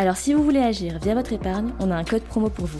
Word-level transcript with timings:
Alors 0.00 0.16
si 0.16 0.32
vous 0.32 0.44
voulez 0.44 0.60
agir 0.60 1.00
via 1.00 1.12
votre 1.12 1.32
épargne, 1.32 1.72
on 1.80 1.90
a 1.90 1.96
un 1.96 2.04
code 2.04 2.22
promo 2.22 2.48
pour 2.48 2.66
vous. 2.66 2.78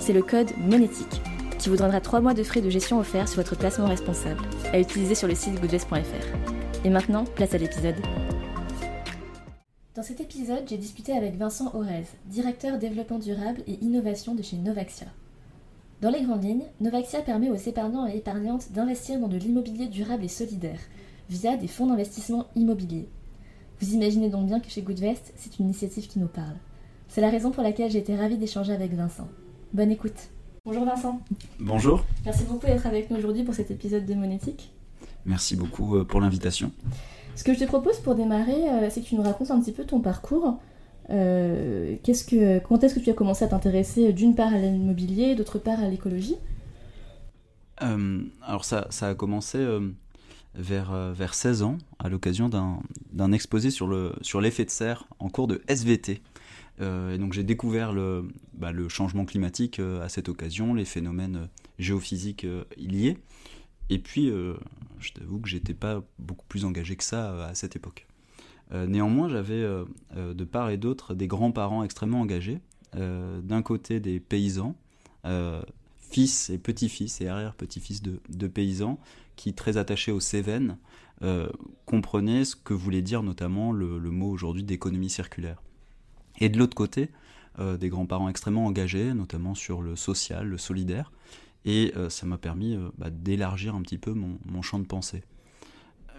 C'est 0.00 0.14
le 0.14 0.22
code 0.22 0.56
monétique 0.56 1.20
qui 1.58 1.68
vous 1.68 1.76
donnera 1.76 2.00
3 2.00 2.22
mois 2.22 2.32
de 2.32 2.42
frais 2.42 2.62
de 2.62 2.70
gestion 2.70 2.98
offerts 2.98 3.28
sur 3.28 3.42
votre 3.42 3.58
placement 3.58 3.88
responsable 3.88 4.40
à 4.72 4.80
utiliser 4.80 5.14
sur 5.14 5.28
le 5.28 5.34
site 5.34 5.60
goodvest.fr. 5.60 6.82
Et 6.82 6.88
maintenant, 6.88 7.24
place 7.24 7.52
à 7.52 7.58
l'épisode. 7.58 7.96
Dans 9.94 10.02
cet 10.02 10.22
épisode, 10.22 10.64
j'ai 10.66 10.78
discuté 10.78 11.12
avec 11.12 11.36
Vincent 11.36 11.74
Orez, 11.74 12.06
directeur 12.24 12.78
développement 12.78 13.18
durable 13.18 13.60
et 13.66 13.78
innovation 13.84 14.34
de 14.34 14.40
chez 14.40 14.56
Novaxia. 14.56 15.08
Dans 16.00 16.10
les 16.10 16.22
grandes 16.22 16.44
lignes, 16.44 16.64
Novaxia 16.80 17.20
permet 17.20 17.50
aux 17.50 17.56
épargnants 17.56 18.06
et 18.06 18.16
épargnantes 18.16 18.72
d'investir 18.72 19.20
dans 19.20 19.28
de 19.28 19.36
l'immobilier 19.36 19.88
durable 19.88 20.24
et 20.24 20.28
solidaire 20.28 20.80
via 21.28 21.58
des 21.58 21.68
fonds 21.68 21.88
d'investissement 21.88 22.46
immobilier. 22.56 23.10
Vous 23.80 23.92
imaginez 23.92 24.30
donc 24.30 24.46
bien 24.46 24.58
que 24.60 24.70
chez 24.70 24.80
Goodvest, 24.80 25.34
c'est 25.36 25.58
une 25.58 25.66
initiative 25.66 26.08
qui 26.08 26.18
nous 26.18 26.28
parle. 26.28 26.56
C'est 27.08 27.20
la 27.20 27.28
raison 27.28 27.50
pour 27.50 27.62
laquelle 27.62 27.90
j'ai 27.90 27.98
été 27.98 28.16
ravie 28.16 28.38
d'échanger 28.38 28.72
avec 28.72 28.94
Vincent. 28.94 29.28
Bonne 29.74 29.90
écoute. 29.90 30.30
Bonjour 30.64 30.84
Vincent. 30.86 31.20
Bonjour. 31.60 32.02
Merci 32.24 32.44
beaucoup 32.44 32.66
d'être 32.66 32.86
avec 32.86 33.10
nous 33.10 33.18
aujourd'hui 33.18 33.44
pour 33.44 33.54
cet 33.54 33.70
épisode 33.70 34.06
de 34.06 34.14
Monétique. 34.14 34.72
Merci 35.26 35.56
beaucoup 35.56 35.96
euh, 35.96 36.04
pour 36.04 36.20
l'invitation. 36.20 36.72
Ce 37.34 37.44
que 37.44 37.52
je 37.52 37.58
te 37.58 37.64
propose 37.64 37.98
pour 37.98 38.14
démarrer, 38.14 38.68
euh, 38.70 38.88
c'est 38.90 39.02
que 39.02 39.06
tu 39.06 39.14
nous 39.14 39.22
racontes 39.22 39.50
un 39.50 39.60
petit 39.60 39.72
peu 39.72 39.84
ton 39.84 40.00
parcours. 40.00 40.58
Euh, 41.10 41.96
qu'est-ce 42.02 42.24
que, 42.24 42.58
quand 42.60 42.82
est-ce 42.82 42.94
que 42.94 43.00
tu 43.00 43.10
as 43.10 43.14
commencé 43.14 43.44
à 43.44 43.48
t'intéresser 43.48 44.12
d'une 44.14 44.34
part 44.34 44.54
à 44.54 44.58
l'immobilier, 44.58 45.34
d'autre 45.34 45.58
part 45.58 45.80
à 45.80 45.88
l'écologie? 45.88 46.36
Alors 47.78 48.64
ça, 48.64 48.86
ça, 48.88 49.08
a 49.08 49.14
commencé 49.14 49.58
vers, 50.56 51.12
vers 51.12 51.34
16 51.34 51.62
ans, 51.62 51.78
à 51.98 52.08
l'occasion 52.08 52.48
d'un, 52.48 53.32
exposé 53.32 53.70
sur, 53.70 53.86
le, 53.86 54.12
sur 54.22 54.40
l'effet 54.40 54.64
de 54.64 54.70
serre 54.70 55.06
en 55.18 55.28
cours 55.28 55.46
de 55.46 55.62
SVT. 55.68 56.22
et 56.80 57.18
donc 57.18 57.32
j'ai 57.32 57.44
découvert 57.44 57.92
le, 57.92 58.28
bah, 58.54 58.72
changement 58.88 59.24
climatique 59.24 59.80
à 59.80 60.08
cette 60.08 60.28
occasion, 60.28 60.74
les 60.74 60.84
phénomènes 60.84 61.48
géophysiques 61.78 62.46
liés. 62.76 63.18
Et 63.88 63.98
puis, 63.98 64.30
euh, 64.30 64.54
je 64.98 65.12
t'avoue 65.12 65.38
que 65.38 65.48
j'étais 65.48 65.74
pas 65.74 66.02
beaucoup 66.18 66.46
plus 66.48 66.64
engagé 66.64 66.96
que 66.96 67.04
ça 67.04 67.30
euh, 67.30 67.48
à 67.48 67.54
cette 67.54 67.76
époque. 67.76 68.06
Euh, 68.72 68.86
néanmoins, 68.86 69.28
j'avais 69.28 69.64
de 70.16 70.44
part 70.44 70.70
et 70.70 70.76
d'autre 70.76 71.14
des 71.14 71.28
grands-parents 71.28 71.84
extrêmement 71.84 72.20
engagés. 72.20 72.60
D'un 72.94 73.62
côté, 73.62 74.00
des 74.00 74.20
paysans, 74.20 74.74
fils 76.16 76.48
et 76.48 76.56
petits-fils 76.56 77.20
et 77.20 77.28
arrière-petits-fils 77.28 78.00
de, 78.00 78.46
paysans, 78.46 78.98
qui, 79.36 79.52
très 79.52 79.76
attachés 79.76 80.12
aux 80.12 80.20
Cévennes, 80.20 80.78
comprenaient 81.84 82.46
ce 82.46 82.56
que 82.56 82.72
voulait 82.72 83.02
dire 83.02 83.22
notamment 83.22 83.70
le, 83.70 83.98
mot 84.10 84.30
aujourd'hui 84.30 84.62
d'économie 84.62 85.10
circulaire. 85.10 85.62
Et 86.38 86.48
de 86.48 86.58
l'autre 86.58 86.74
côté, 86.74 87.10
des 87.58 87.90
grands-parents 87.90 88.30
extrêmement 88.30 88.64
engagés, 88.64 89.12
notamment 89.12 89.54
sur 89.54 89.82
le 89.82 89.94
social, 89.94 90.48
le 90.48 90.56
solidaire, 90.56 91.12
et 91.66 91.92
euh, 91.96 92.08
ça 92.08 92.24
m'a 92.24 92.38
permis 92.38 92.74
euh, 92.74 92.88
bah, 92.96 93.10
d'élargir 93.10 93.74
un 93.74 93.82
petit 93.82 93.98
peu 93.98 94.14
mon, 94.14 94.62
champ 94.62 94.78
de 94.78 94.86
pensée. 94.86 95.22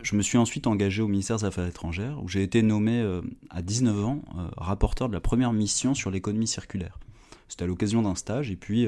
Je 0.04 0.16
me 0.16 0.22
suis 0.22 0.38
ensuite 0.38 0.68
engagé 0.68 1.02
au 1.02 1.08
ministère 1.08 1.38
des 1.38 1.46
Affaires 1.46 1.66
étrangères, 1.66 2.22
où 2.22 2.28
j'ai 2.28 2.44
été 2.44 2.62
nommé 2.62 3.00
euh, 3.00 3.22
à 3.50 3.64
19 3.64 4.06
ans 4.06 4.22
rapporteur 4.58 5.08
de 5.08 5.14
la 5.14 5.22
première 5.22 5.54
mission 5.54 5.96
sur 5.96 6.12
l'économie 6.12 6.48
circulaire. 6.48 7.00
C'était 7.48 7.64
à 7.64 7.68
l'occasion 7.68 8.04
d'un 8.04 8.14
stage, 8.14 8.52
et 8.52 8.56
puis 8.56 8.88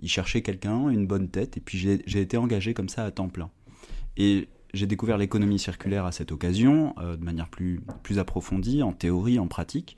il 0.00 0.08
cherchait 0.08 0.42
quelqu'un, 0.42 0.88
une 0.88 1.06
bonne 1.06 1.28
tête, 1.28 1.56
et 1.56 1.60
puis 1.60 1.78
j'ai 1.78 2.20
été 2.20 2.36
engagé 2.36 2.74
comme 2.74 2.88
ça 2.88 3.04
à 3.04 3.10
temps 3.10 3.28
plein. 3.28 3.50
Et 4.16 4.48
j'ai 4.74 4.86
découvert 4.86 5.18
l'économie 5.18 5.58
circulaire 5.58 6.04
à 6.04 6.12
cette 6.12 6.32
occasion, 6.32 6.94
de 6.98 7.24
manière 7.24 7.48
plus, 7.48 7.80
plus 8.02 8.18
approfondie, 8.18 8.82
en 8.82 8.92
théorie, 8.92 9.38
en 9.38 9.48
pratique. 9.48 9.96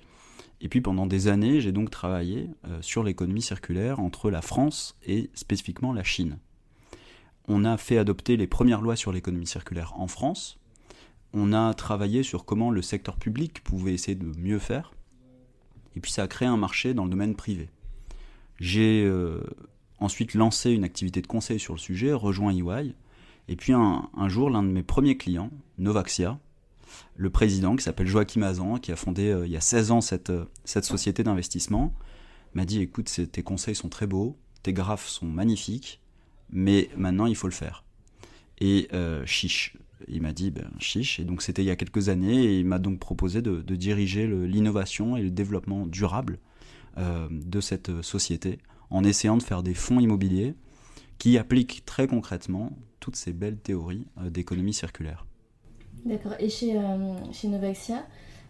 Et 0.60 0.68
puis 0.68 0.80
pendant 0.80 1.06
des 1.06 1.28
années, 1.28 1.60
j'ai 1.60 1.72
donc 1.72 1.90
travaillé 1.90 2.50
euh, 2.66 2.82
sur 2.82 3.02
l'économie 3.02 3.42
circulaire 3.42 4.00
entre 4.00 4.30
la 4.30 4.42
France 4.42 4.96
et 5.06 5.30
spécifiquement 5.34 5.92
la 5.92 6.04
Chine. 6.04 6.38
On 7.48 7.64
a 7.64 7.76
fait 7.76 7.98
adopter 7.98 8.36
les 8.36 8.46
premières 8.46 8.82
lois 8.82 8.96
sur 8.96 9.12
l'économie 9.12 9.46
circulaire 9.46 9.94
en 9.98 10.06
France. 10.06 10.58
On 11.32 11.52
a 11.52 11.72
travaillé 11.74 12.22
sur 12.22 12.44
comment 12.44 12.70
le 12.70 12.82
secteur 12.82 13.16
public 13.16 13.64
pouvait 13.64 13.94
essayer 13.94 14.14
de 14.14 14.26
mieux 14.38 14.58
faire. 14.58 14.92
Et 15.96 16.00
puis 16.00 16.12
ça 16.12 16.24
a 16.24 16.28
créé 16.28 16.46
un 16.46 16.56
marché 16.56 16.92
dans 16.92 17.04
le 17.04 17.10
domaine 17.10 17.34
privé. 17.34 17.70
J'ai 18.58 19.04
euh, 19.04 19.42
ensuite 20.00 20.34
lancé 20.34 20.72
une 20.72 20.84
activité 20.84 21.20
de 21.20 21.26
conseil 21.26 21.60
sur 21.60 21.74
le 21.74 21.78
sujet, 21.78 22.12
rejoint 22.12 22.52
EY. 22.52 22.94
Et 23.48 23.56
puis 23.56 23.72
un, 23.72 24.28
jour, 24.28 24.50
l'un 24.50 24.62
de 24.62 24.68
mes 24.68 24.82
premiers 24.82 25.16
clients, 25.16 25.50
Novaxia, 25.78 26.38
le 27.16 27.30
président, 27.30 27.76
qui 27.76 27.84
s'appelle 27.84 28.06
Joachim 28.06 28.42
Azan, 28.42 28.78
qui 28.78 28.92
a 28.92 28.96
fondé 28.96 29.30
euh, 29.30 29.46
il 29.46 29.52
y 29.52 29.56
a 29.56 29.60
16 29.60 29.90
ans 29.90 30.00
cette, 30.00 30.30
euh, 30.30 30.44
cette 30.64 30.84
société 30.84 31.22
d'investissement, 31.22 31.94
m'a 32.54 32.64
dit 32.64 32.80
écoute, 32.80 33.10
tes 33.30 33.42
conseils 33.42 33.74
sont 33.74 33.88
très 33.88 34.06
beaux, 34.06 34.36
tes 34.62 34.72
graphes 34.72 35.06
sont 35.06 35.26
magnifiques, 35.26 36.00
mais 36.50 36.90
maintenant 36.96 37.26
il 37.26 37.36
faut 37.36 37.46
le 37.46 37.52
faire. 37.52 37.84
Et 38.58 38.88
euh, 38.92 39.24
chiche. 39.26 39.76
Il 40.08 40.22
m'a 40.22 40.32
dit 40.32 40.50
ben, 40.50 40.70
chiche. 40.78 41.20
Et 41.20 41.24
donc 41.24 41.42
c'était 41.42 41.62
il 41.62 41.66
y 41.66 41.70
a 41.70 41.76
quelques 41.76 42.08
années, 42.08 42.44
et 42.44 42.58
il 42.58 42.66
m'a 42.66 42.78
donc 42.78 42.98
proposé 42.98 43.42
de, 43.42 43.60
diriger 43.74 44.26
l'innovation 44.26 45.16
et 45.16 45.22
le 45.22 45.30
développement 45.30 45.86
durable 45.86 46.38
de 46.96 47.60
cette 47.60 48.02
société, 48.02 48.58
en 48.90 49.04
essayant 49.04 49.36
de 49.36 49.42
faire 49.42 49.62
des 49.62 49.74
fonds 49.74 50.00
immobiliers 50.00 50.54
qui 51.18 51.38
appliquent 51.38 51.84
très 51.84 52.06
concrètement 52.06 52.72
toutes 52.98 53.16
ces 53.16 53.32
belles 53.32 53.58
théories 53.58 54.06
d'économie 54.30 54.74
circulaire. 54.74 55.26
D'accord. 56.04 56.34
Et 56.38 56.48
chez, 56.48 56.76
euh, 56.76 57.14
chez 57.32 57.48
Novaxia, 57.48 58.06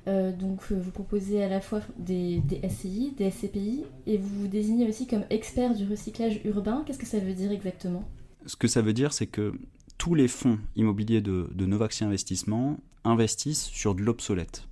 euh, 0.06 0.32
donc 0.32 0.60
euh, 0.70 0.80
vous 0.80 0.90
proposez 0.90 1.42
à 1.42 1.48
la 1.48 1.60
fois 1.60 1.80
des, 1.98 2.40
des, 2.40 2.60
SCI, 2.68 3.14
des 3.16 3.30
SCPI, 3.30 3.84
et 4.06 4.18
vous 4.18 4.42
vous 4.42 4.48
désignez 4.48 4.88
aussi 4.88 5.06
comme 5.06 5.24
expert 5.30 5.74
du 5.74 5.86
recyclage 5.86 6.40
urbain. 6.44 6.84
Qu'est-ce 6.86 6.98
que 6.98 7.06
ça 7.06 7.18
veut 7.18 7.34
dire 7.34 7.50
exactement? 7.50 8.08
Ce 8.46 8.56
que 8.56 8.68
ça 8.68 8.82
veut 8.82 8.92
dire, 8.92 9.12
c'est 9.12 9.26
que 9.26 9.52
tous 9.98 10.14
les 10.14 10.28
fonds 10.28 10.58
immobiliers 10.76 11.20
de, 11.20 11.50
de 11.52 11.66
Novaxia 11.66 12.06
Investissement 12.06 12.78
investissent 13.04 13.64
sur 13.64 13.94
de 13.94 14.02
l'obsolète. 14.02 14.66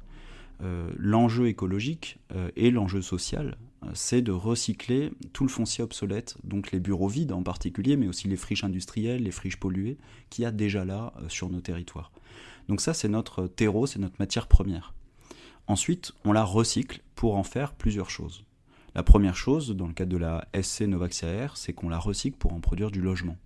l'enjeu 0.99 1.49
écologique 1.49 2.19
et 2.57 2.71
l'enjeu 2.71 3.03
social, 3.03 3.57
c'est 3.94 4.22
de 4.22 4.33
recycler 4.33 5.12
tout 5.33 5.44
le 5.44 5.50
foncier 5.50 5.84
obsolète, 5.84 6.37
donc 6.44 6.72
les 6.72 6.81
bureaux 6.81 7.09
vides 7.09 7.33
en 7.33 7.43
particulier, 7.43 7.97
mais 7.97 8.09
aussi 8.09 8.28
les 8.28 8.37
friches 8.37 8.65
industrielles, 8.65 9.22
les 9.22 9.31
friches 9.31 9.59
polluées, 9.59 9.99
qu'il 10.31 10.43
y 10.43 10.47
a 10.47 10.50
déjà 10.50 10.84
là 10.84 11.12
sur 11.28 11.49
nos 11.49 11.61
territoires. 11.61 12.12
Donc 12.69 12.81
ça, 12.81 12.93
c'est 12.94 13.09
notre 13.09 13.47
terreau, 13.47 13.87
c'est 13.87 13.99
notre 13.99 14.16
matière 14.19 14.47
première. 14.47 14.94
Ensuite, 15.66 16.12
on 16.25 16.33
la 16.33 16.44
recycle 16.44 17.03
pour 17.15 17.37
en 17.37 17.43
faire 17.43 17.75
plusieurs 17.75 18.11
choses. 18.11 18.44
La 18.94 19.03
première 19.03 19.37
chose, 19.37 19.77
dans 19.77 19.87
le 19.87 19.93
cadre 19.93 20.12
de 20.12 20.16
la 20.16 20.49
SC 20.60 20.83
Novaxia 20.83 21.28
Air, 21.28 21.56
c'est 21.56 21.72
qu'on 21.72 21.89
la 21.89 21.99
recycle 21.99 22.37
pour 22.39 22.53
en 22.53 22.60
produire 22.60 22.91
du 22.91 23.00
logement. 23.00 23.37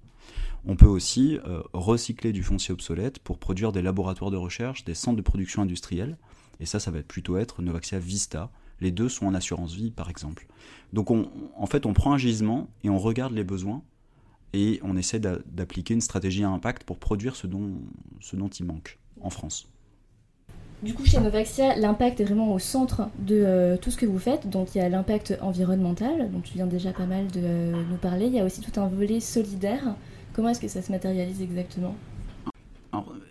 On 0.64 0.76
peut 0.76 0.86
aussi 0.86 1.38
euh, 1.44 1.62
recycler 1.72 2.32
du 2.32 2.42
foncier 2.42 2.72
obsolète 2.72 3.18
pour 3.18 3.38
produire 3.38 3.72
des 3.72 3.82
laboratoires 3.82 4.30
de 4.30 4.36
recherche, 4.36 4.84
des 4.84 4.94
centres 4.94 5.16
de 5.16 5.22
production 5.22 5.62
industrielle. 5.62 6.16
Et 6.60 6.66
ça, 6.66 6.78
ça 6.78 6.92
va 6.92 7.02
plutôt 7.02 7.36
être 7.36 7.60
Novaxia 7.60 7.98
Vista. 7.98 8.50
Les 8.82 8.90
deux 8.90 9.08
sont 9.08 9.26
en 9.26 9.34
assurance 9.34 9.74
vie, 9.74 9.92
par 9.92 10.10
exemple. 10.10 10.48
Donc, 10.92 11.08
en 11.10 11.66
fait, 11.66 11.86
on 11.86 11.92
prend 11.92 12.12
un 12.12 12.18
gisement 12.18 12.66
et 12.82 12.90
on 12.90 12.98
regarde 12.98 13.32
les 13.32 13.44
besoins 13.44 13.80
et 14.52 14.80
on 14.82 14.96
essaie 14.96 15.20
d'appliquer 15.20 15.94
une 15.94 16.00
stratégie 16.00 16.42
à 16.42 16.48
impact 16.48 16.82
pour 16.82 16.98
produire 16.98 17.36
ce 17.36 17.46
dont, 17.46 17.70
ce 18.20 18.34
dont 18.34 18.48
il 18.48 18.66
manque 18.66 18.98
en 19.20 19.30
France. 19.30 19.68
Du 20.82 20.94
coup, 20.94 21.04
chez 21.04 21.20
Novaxia, 21.20 21.76
l'impact 21.76 22.20
est 22.20 22.24
vraiment 22.24 22.52
au 22.52 22.58
centre 22.58 23.08
de 23.20 23.36
euh, 23.36 23.76
tout 23.76 23.92
ce 23.92 23.96
que 23.96 24.04
vous 24.04 24.18
faites. 24.18 24.50
Donc, 24.50 24.74
il 24.74 24.78
y 24.78 24.80
a 24.80 24.88
l'impact 24.88 25.38
environnemental, 25.40 26.28
dont 26.32 26.40
tu 26.40 26.54
viens 26.54 26.66
déjà 26.66 26.92
pas 26.92 27.06
mal 27.06 27.28
de 27.28 27.40
euh, 27.40 27.84
nous 27.88 27.98
parler. 27.98 28.26
Il 28.26 28.34
y 28.34 28.40
a 28.40 28.44
aussi 28.44 28.62
tout 28.62 28.80
un 28.80 28.88
volet 28.88 29.20
solidaire. 29.20 29.94
Comment 30.32 30.48
est-ce 30.48 30.60
que 30.60 30.66
ça 30.66 30.82
se 30.82 30.90
matérialise 30.90 31.40
exactement? 31.40 31.94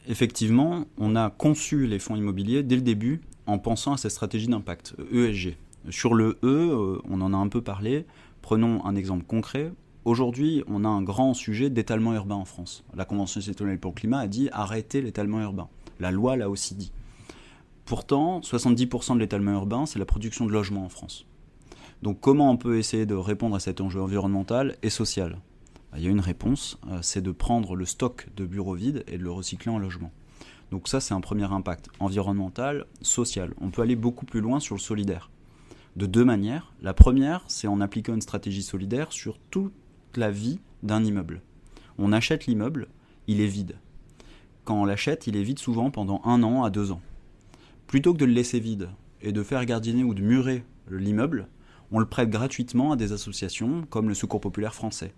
Effectivement, 0.07 0.85
on 0.97 1.17
a 1.17 1.29
conçu 1.29 1.87
les 1.87 1.99
fonds 1.99 2.15
immobiliers 2.15 2.63
dès 2.63 2.75
le 2.75 2.81
début 2.81 3.21
en 3.47 3.59
pensant 3.59 3.93
à 3.93 3.97
cette 3.97 4.11
stratégie 4.11 4.47
d'impact, 4.47 4.95
ESG. 5.11 5.57
Sur 5.89 6.13
le 6.13 6.37
E, 6.43 6.47
euh, 6.47 7.01
on 7.09 7.21
en 7.21 7.33
a 7.33 7.37
un 7.37 7.47
peu 7.47 7.61
parlé. 7.61 8.05
Prenons 8.41 8.85
un 8.85 8.95
exemple 8.95 9.25
concret. 9.25 9.71
Aujourd'hui, 10.05 10.63
on 10.67 10.83
a 10.85 10.87
un 10.87 11.01
grand 11.01 11.33
sujet 11.33 11.69
d'étalement 11.69 12.13
urbain 12.13 12.35
en 12.35 12.45
France. 12.45 12.83
La 12.95 13.05
Convention 13.05 13.41
citoyenne 13.41 13.79
pour 13.79 13.91
le 13.91 13.95
climat 13.95 14.19
a 14.19 14.27
dit 14.27 14.49
arrêtez 14.51 15.01
l'étalement 15.01 15.41
urbain. 15.41 15.69
La 15.99 16.11
loi 16.11 16.35
l'a 16.35 16.49
aussi 16.49 16.75
dit. 16.75 16.91
Pourtant, 17.85 18.39
70% 18.39 19.15
de 19.15 19.19
l'étalement 19.19 19.51
urbain, 19.51 19.85
c'est 19.85 19.99
la 19.99 20.05
production 20.05 20.45
de 20.45 20.51
logements 20.51 20.85
en 20.85 20.89
France. 20.89 21.25
Donc 22.01 22.19
comment 22.19 22.49
on 22.49 22.57
peut 22.57 22.77
essayer 22.77 23.05
de 23.05 23.13
répondre 23.13 23.55
à 23.55 23.59
cet 23.59 23.81
enjeu 23.81 24.01
environnemental 24.01 24.75
et 24.81 24.89
social? 24.89 25.39
Bah, 25.91 25.97
Il 25.97 26.03
y 26.03 26.07
a 26.07 26.09
une 26.09 26.19
réponse, 26.19 26.79
euh, 26.89 26.99
c'est 27.01 27.21
de 27.21 27.31
prendre 27.31 27.75
le 27.75 27.85
stock 27.85 28.27
de 28.35 28.45
bureaux 28.45 28.73
vides 28.73 29.03
et 29.07 29.17
de 29.17 29.23
le 29.23 29.31
recycler 29.31 29.71
en 29.71 29.77
logement. 29.77 30.11
Donc 30.71 30.87
ça, 30.87 31.01
c'est 31.01 31.13
un 31.13 31.19
premier 31.19 31.51
impact 31.51 31.89
environnemental, 31.99 32.85
social. 33.01 33.53
On 33.59 33.69
peut 33.69 33.81
aller 33.81 33.97
beaucoup 33.97 34.25
plus 34.25 34.39
loin 34.39 34.61
sur 34.61 34.73
le 34.73 34.79
solidaire. 34.79 35.29
De 35.97 36.05
deux 36.05 36.23
manières. 36.23 36.73
La 36.81 36.93
première, 36.93 37.43
c'est 37.47 37.67
en 37.67 37.81
appliquant 37.81 38.13
une 38.13 38.21
stratégie 38.21 38.63
solidaire 38.63 39.11
sur 39.11 39.37
toute 39.37 39.73
la 40.15 40.31
vie 40.31 40.59
d'un 40.81 41.03
immeuble. 41.03 41.41
On 41.97 42.13
achète 42.13 42.47
l'immeuble, 42.47 42.87
il 43.27 43.41
est 43.41 43.47
vide. 43.47 43.77
Quand 44.63 44.81
on 44.81 44.85
l'achète, 44.85 45.27
il 45.27 45.35
est 45.35 45.43
vide 45.43 45.59
souvent 45.59 45.91
pendant 45.91 46.21
un 46.23 46.41
an 46.41 46.63
à 46.63 46.69
deux 46.69 46.91
ans. 46.91 47.01
Plutôt 47.87 48.13
que 48.13 48.19
de 48.19 48.25
le 48.25 48.31
laisser 48.31 48.61
vide 48.61 48.89
et 49.21 49.33
de 49.33 49.43
faire 49.43 49.65
gardiner 49.65 50.05
ou 50.05 50.13
de 50.13 50.21
murer 50.21 50.63
l'immeuble, 50.89 51.49
on 51.91 51.99
le 51.99 52.07
prête 52.07 52.29
gratuitement 52.29 52.93
à 52.93 52.95
des 52.95 53.11
associations 53.11 53.85
comme 53.89 54.07
le 54.07 54.15
Secours 54.15 54.39
populaire 54.39 54.73
français. 54.73 55.13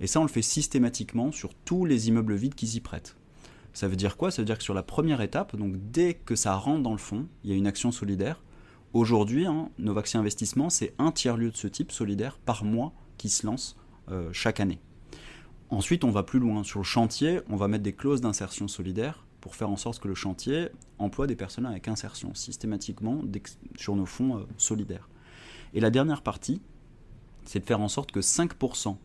Et 0.00 0.06
ça, 0.06 0.20
on 0.20 0.24
le 0.24 0.28
fait 0.28 0.40
systématiquement 0.40 1.30
sur 1.30 1.52
tous 1.54 1.84
les 1.84 2.08
immeubles 2.08 2.34
vides 2.34 2.54
qui 2.54 2.66
s'y 2.66 2.80
prêtent. 2.80 3.16
Ça 3.74 3.88
veut 3.88 3.96
dire 3.96 4.16
quoi? 4.16 4.30
Ça 4.30 4.40
veut 4.40 4.46
dire 4.46 4.56
que 4.56 4.64
sur 4.64 4.72
la 4.72 4.82
première 4.82 5.20
étape, 5.20 5.56
donc 5.56 5.74
dès 5.90 6.14
que 6.14 6.36
ça 6.36 6.54
rentre 6.54 6.82
dans 6.82 6.92
le 6.92 6.98
fond, 6.98 7.26
il 7.42 7.50
y 7.50 7.52
a 7.52 7.56
une 7.56 7.66
action 7.66 7.92
solidaire. 7.92 8.42
Aujourd'hui, 8.92 9.46
hein, 9.46 9.68
Novaxia 9.78 10.20
Investissement, 10.20 10.70
c'est 10.70 10.94
un 10.98 11.10
tiers-lieu 11.10 11.50
de 11.50 11.56
ce 11.56 11.66
type 11.66 11.90
solidaire 11.90 12.38
par 12.38 12.64
mois 12.64 12.92
qui 13.18 13.28
se 13.28 13.44
lance 13.44 13.76
euh, 14.10 14.30
chaque 14.32 14.60
année. 14.60 14.80
Ensuite, 15.70 16.04
on 16.04 16.10
va 16.10 16.22
plus 16.22 16.38
loin. 16.38 16.62
Sur 16.62 16.78
le 16.78 16.84
chantier, 16.84 17.40
on 17.50 17.56
va 17.56 17.66
mettre 17.66 17.82
des 17.82 17.92
clauses 17.92 18.20
d'insertion 18.20 18.68
solidaire 18.68 19.26
pour 19.40 19.56
faire 19.56 19.68
en 19.68 19.76
sorte 19.76 19.98
que 19.98 20.08
le 20.08 20.14
chantier 20.14 20.68
emploie 20.98 21.26
des 21.26 21.36
personnes 21.36 21.66
avec 21.66 21.88
insertion 21.88 22.32
systématiquement 22.34 23.22
sur 23.76 23.96
nos 23.96 24.06
fonds 24.06 24.38
euh, 24.38 24.46
solidaires. 24.56 25.08
Et 25.74 25.80
la 25.80 25.90
dernière 25.90 26.22
partie, 26.22 26.62
c'est 27.44 27.58
de 27.58 27.64
faire 27.66 27.80
en 27.80 27.88
sorte 27.88 28.12
que 28.12 28.20
5% 28.20 28.96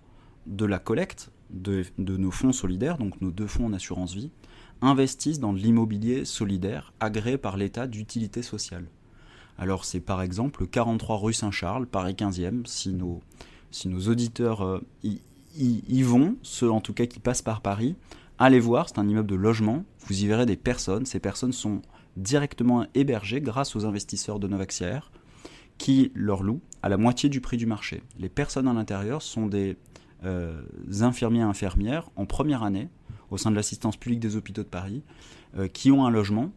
de 0.45 0.65
la 0.65 0.79
collecte 0.79 1.31
de, 1.49 1.83
nos 1.97 2.31
fonds 2.31 2.53
solidaires, 2.53 2.97
donc 2.97 3.19
nos 3.21 3.31
deux 3.31 3.47
fonds 3.47 3.65
en 3.65 3.73
assurance 3.73 4.13
vie, 4.13 4.31
investissent 4.81 5.39
dans 5.39 5.53
de 5.53 5.59
l'immobilier 5.59 6.25
solidaire 6.25 6.93
agréé 6.99 7.37
par 7.37 7.57
l'État 7.57 7.87
d'utilité 7.87 8.41
sociale. 8.41 8.85
Alors 9.57 9.83
c'est 9.83 9.99
par 9.99 10.21
exemple 10.21 10.67
43 10.67 11.17
rue 11.17 11.33
Saint-Charles, 11.33 11.85
Paris 11.85 12.13
15e, 12.13 12.65
si 12.65 12.93
nos, 12.93 13.21
auditeurs 14.07 14.61
euh, 14.63 14.79
y, 15.03 16.01
vont, 16.01 16.37
ceux 16.41 16.71
en 16.71 16.79
tout 16.79 16.93
cas 16.93 17.05
qui 17.05 17.19
passent 17.19 17.41
par 17.41 17.61
Paris, 17.61 17.95
allez 18.37 18.59
voir, 18.59 18.87
c'est 18.87 18.99
un 18.99 19.07
immeuble 19.07 19.29
de 19.29 19.35
logement, 19.35 19.83
vous 20.07 20.23
y 20.23 20.27
verrez 20.27 20.45
des 20.45 20.55
personnes, 20.55 21.05
ces 21.05 21.19
personnes 21.19 21.51
sont 21.51 21.81
directement 22.15 22.85
hébergées 22.95 23.41
grâce 23.41 23.75
aux 23.75 23.85
investisseurs 23.85 24.39
de 24.39 24.47
Novaxiaire 24.47 25.11
qui 25.77 26.11
leur 26.15 26.43
louent 26.43 26.61
à 26.81 26.89
la 26.89 26.97
moitié 26.97 27.29
du 27.29 27.41
prix 27.41 27.57
du 27.57 27.65
marché. 27.65 28.01
Les 28.17 28.29
personnes 28.29 28.67
à 28.67 28.73
l'intérieur 28.73 29.21
sont 29.21 29.47
des 29.47 29.77
euh, 30.23 30.61
infirmiers 31.01 31.39
et 31.39 31.43
infirmières 31.43 32.09
en 32.15 32.25
première 32.25 32.63
année 32.63 32.89
au 33.31 33.37
sein 33.37 33.51
de 33.51 33.55
l'assistance 33.55 33.97
publique 33.97 34.19
des 34.19 34.35
hôpitaux 34.35 34.63
de 34.63 34.67
Paris 34.67 35.03
euh, 35.57 35.67
qui 35.67 35.91
ont 35.91 36.05
un 36.05 36.09
logement 36.09 36.51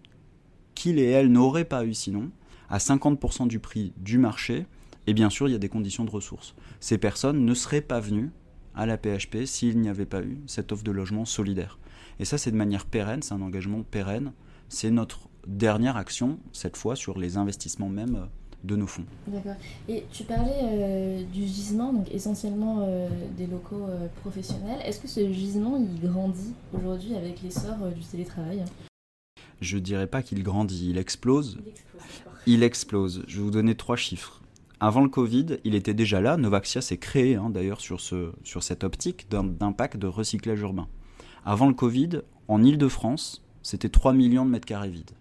qu'ils 0.74 0.98
et 0.98 1.10
elles 1.10 1.30
n'auraient 1.30 1.64
pas 1.64 1.84
eu 1.84 1.94
sinon 1.94 2.30
à 2.68 2.78
50% 2.78 3.46
du 3.46 3.58
prix 3.58 3.92
du 3.98 4.18
marché 4.18 4.66
et 5.06 5.14
bien 5.14 5.30
sûr 5.30 5.48
il 5.48 5.52
y 5.52 5.54
a 5.54 5.58
des 5.58 5.68
conditions 5.68 6.04
de 6.04 6.10
ressources. 6.10 6.54
Ces 6.80 6.98
personnes 6.98 7.44
ne 7.44 7.54
seraient 7.54 7.80
pas 7.80 8.00
venues 8.00 8.30
à 8.74 8.86
la 8.86 8.96
PHP 8.96 9.44
s'il 9.44 9.78
n'y 9.80 9.88
avait 9.88 10.06
pas 10.06 10.22
eu 10.22 10.38
cette 10.46 10.72
offre 10.72 10.84
de 10.84 10.90
logement 10.90 11.24
solidaire. 11.24 11.78
Et 12.18 12.24
ça 12.24 12.38
c'est 12.38 12.50
de 12.50 12.56
manière 12.56 12.86
pérenne, 12.86 13.22
c'est 13.22 13.34
un 13.34 13.42
engagement 13.42 13.82
pérenne, 13.82 14.32
c'est 14.68 14.90
notre 14.90 15.28
dernière 15.46 15.96
action 15.96 16.38
cette 16.52 16.76
fois 16.76 16.96
sur 16.96 17.18
les 17.18 17.36
investissements 17.36 17.88
même 17.88 18.16
euh, 18.16 18.26
de 18.64 18.76
nos 18.76 18.86
fonds. 18.86 19.04
D'accord. 19.26 19.54
Et 19.88 20.04
tu 20.12 20.24
parlais 20.24 20.60
euh, 20.62 21.22
du 21.24 21.42
gisement, 21.46 21.92
donc 21.92 22.12
essentiellement 22.12 22.84
euh, 22.86 23.08
des 23.36 23.46
locaux 23.46 23.86
euh, 23.88 24.06
professionnels. 24.20 24.78
Est-ce 24.84 25.00
que 25.00 25.08
ce 25.08 25.32
gisement, 25.32 25.76
il 25.76 26.00
grandit 26.00 26.54
aujourd'hui 26.72 27.14
avec 27.14 27.42
l'essor 27.42 27.76
du 27.94 28.04
télétravail? 28.04 28.64
Je 29.60 29.78
dirais 29.78 30.06
pas 30.06 30.22
qu'il 30.22 30.42
grandit, 30.42 30.90
il 30.90 30.98
explose. 30.98 31.58
Il 31.62 31.68
explose, 31.68 32.02
il 32.46 32.62
explose. 32.62 33.24
Je 33.28 33.36
vais 33.36 33.42
vous 33.42 33.50
donner 33.50 33.74
trois 33.74 33.96
chiffres. 33.96 34.40
Avant 34.80 35.02
le 35.02 35.08
Covid, 35.08 35.58
il 35.62 35.76
était 35.76 35.94
déjà 35.94 36.20
là. 36.20 36.36
Novaxia 36.36 36.80
s'est 36.80 36.98
créé 36.98 37.36
hein, 37.36 37.50
d'ailleurs 37.50 37.80
sur, 37.80 38.00
ce, 38.00 38.32
sur 38.42 38.64
cette 38.64 38.82
optique 38.82 39.28
d'impact 39.30 39.96
de 39.96 40.08
recyclage 40.08 40.60
urbain. 40.60 40.88
Avant 41.44 41.68
le 41.68 41.74
Covid, 41.74 42.22
en 42.48 42.62
Ile-de-France, 42.64 43.44
c'était 43.62 43.88
3 43.88 44.12
millions 44.12 44.44
de 44.44 44.50
mètres 44.50 44.66
carrés 44.66 44.90
vides, 44.90 45.12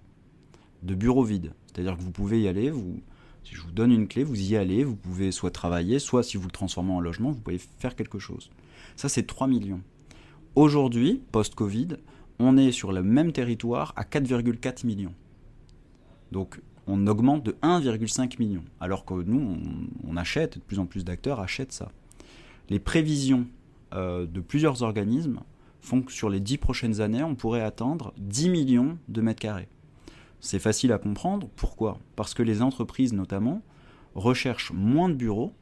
de 0.81 0.95
bureaux 0.95 1.23
vides. 1.23 1.53
C'est-à-dire 1.67 1.95
que 1.95 2.01
vous 2.01 2.11
pouvez 2.11 2.41
y 2.41 2.47
aller, 2.47 2.71
vous, 2.71 3.01
si 3.43 3.55
je 3.55 3.61
vous 3.61 3.71
donne 3.71 3.91
une 3.91 4.07
clé, 4.07 4.23
vous 4.23 4.39
y 4.39 4.55
allez, 4.55 4.83
vous 4.83 4.95
pouvez 4.95 5.31
soit 5.31 5.51
travailler, 5.51 5.99
soit 5.99 6.23
si 6.23 6.37
vous 6.37 6.45
le 6.45 6.51
transformez 6.51 6.91
en 6.91 6.99
logement, 6.99 7.31
vous 7.31 7.41
pouvez 7.41 7.57
faire 7.57 7.95
quelque 7.95 8.19
chose. 8.19 8.49
Ça, 8.95 9.09
c'est 9.09 9.23
3 9.23 9.47
millions. 9.47 9.81
Aujourd'hui, 10.55 11.21
post-Covid, 11.31 11.89
on 12.39 12.57
est 12.57 12.71
sur 12.71 12.91
le 12.91 13.03
même 13.03 13.31
territoire 13.31 13.93
à 13.95 14.03
4,4 14.03 14.85
millions. 14.85 15.13
Donc, 16.31 16.61
on 16.87 17.07
augmente 17.07 17.43
de 17.43 17.51
1,5 17.61 18.37
million, 18.39 18.63
alors 18.79 19.05
que 19.05 19.13
nous, 19.13 19.57
on, 20.07 20.17
achète, 20.17 20.57
de 20.57 20.63
plus 20.63 20.79
en 20.79 20.85
plus 20.85 21.05
d'acteurs 21.05 21.39
achètent 21.39 21.71
ça. 21.71 21.91
Les 22.69 22.79
prévisions 22.79 23.47
euh, 23.93 24.25
de 24.25 24.39
plusieurs 24.39 24.81
organismes 24.81 25.39
font 25.81 26.01
que 26.01 26.11
sur 26.11 26.29
les 26.29 26.39
10 26.39 26.57
prochaines 26.57 27.01
années, 27.01 27.23
on 27.23 27.35
pourrait 27.35 27.61
atteindre 27.61 28.13
10 28.17 28.49
millions 28.49 28.97
de 29.07 29.21
mètres 29.21 29.41
carrés. 29.41 29.67
C'est 30.41 30.59
facile 30.59 30.91
à 30.91 30.97
comprendre. 30.97 31.47
Pourquoi? 31.55 31.99
Parce 32.15 32.33
que 32.33 32.43
les 32.43 32.61
entreprises, 32.61 33.13
notamment, 33.13 33.61
recherchent 34.15 34.71
moins 34.73 35.07
de 35.07 35.13
bureaux, 35.13 35.53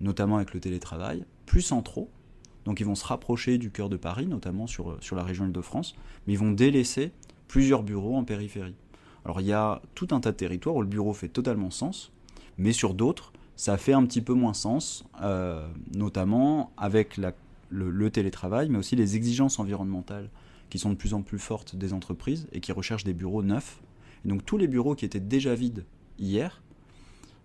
notamment 0.00 0.36
avec 0.36 0.54
le 0.54 0.60
télétravail, 0.60 1.24
plus 1.46 1.62
centraux. 1.62 2.10
Donc 2.64 2.80
ils 2.80 2.86
vont 2.86 2.94
se 2.94 3.04
rapprocher 3.04 3.58
du 3.58 3.70
cœur 3.70 3.88
de 3.88 3.96
Paris, 3.96 4.26
notamment 4.26 4.66
sur, 4.66 4.96
sur 5.00 5.16
la 5.16 5.22
région 5.22 5.46
Île-de-France, 5.46 5.94
mais 6.26 6.34
ils 6.34 6.38
vont 6.38 6.52
délaisser 6.52 7.12
plusieurs 7.48 7.82
bureaux 7.82 8.16
en 8.16 8.24
périphérie. 8.24 8.76
Alors 9.24 9.40
il 9.40 9.46
y 9.46 9.52
a 9.52 9.82
tout 9.94 10.08
un 10.12 10.20
tas 10.20 10.32
de 10.32 10.36
territoires 10.36 10.76
où 10.76 10.82
le 10.82 10.88
bureau 10.88 11.12
fait 11.12 11.28
totalement 11.28 11.70
sens, 11.70 12.12
mais 12.58 12.72
sur 12.72 12.94
d'autres, 12.94 13.32
ça 13.56 13.76
fait 13.76 13.92
un 13.92 14.04
petit 14.04 14.20
peu 14.20 14.34
moins 14.34 14.54
sens, 14.54 15.04
euh, 15.22 15.66
notamment 15.94 16.72
avec 16.76 17.18
le, 17.70 18.10
télétravail, 18.10 18.68
mais 18.68 18.78
aussi 18.78 18.96
les 18.96 19.16
exigences 19.16 19.58
environnementales 19.58 20.28
qui 20.70 20.78
sont 20.78 20.90
de 20.90 20.94
plus 20.94 21.14
en 21.14 21.22
plus 21.22 21.38
fortes 21.38 21.76
des 21.76 21.92
entreprises 21.92 22.48
et 22.52 22.60
qui 22.60 22.72
recherchent 22.72 23.04
des 23.04 23.14
bureaux 23.14 23.42
neufs 23.42 23.80
donc 24.24 24.44
tous 24.44 24.56
les 24.56 24.68
bureaux 24.68 24.94
qui 24.94 25.04
étaient 25.04 25.20
déjà 25.20 25.54
vides 25.54 25.84
hier, 26.18 26.62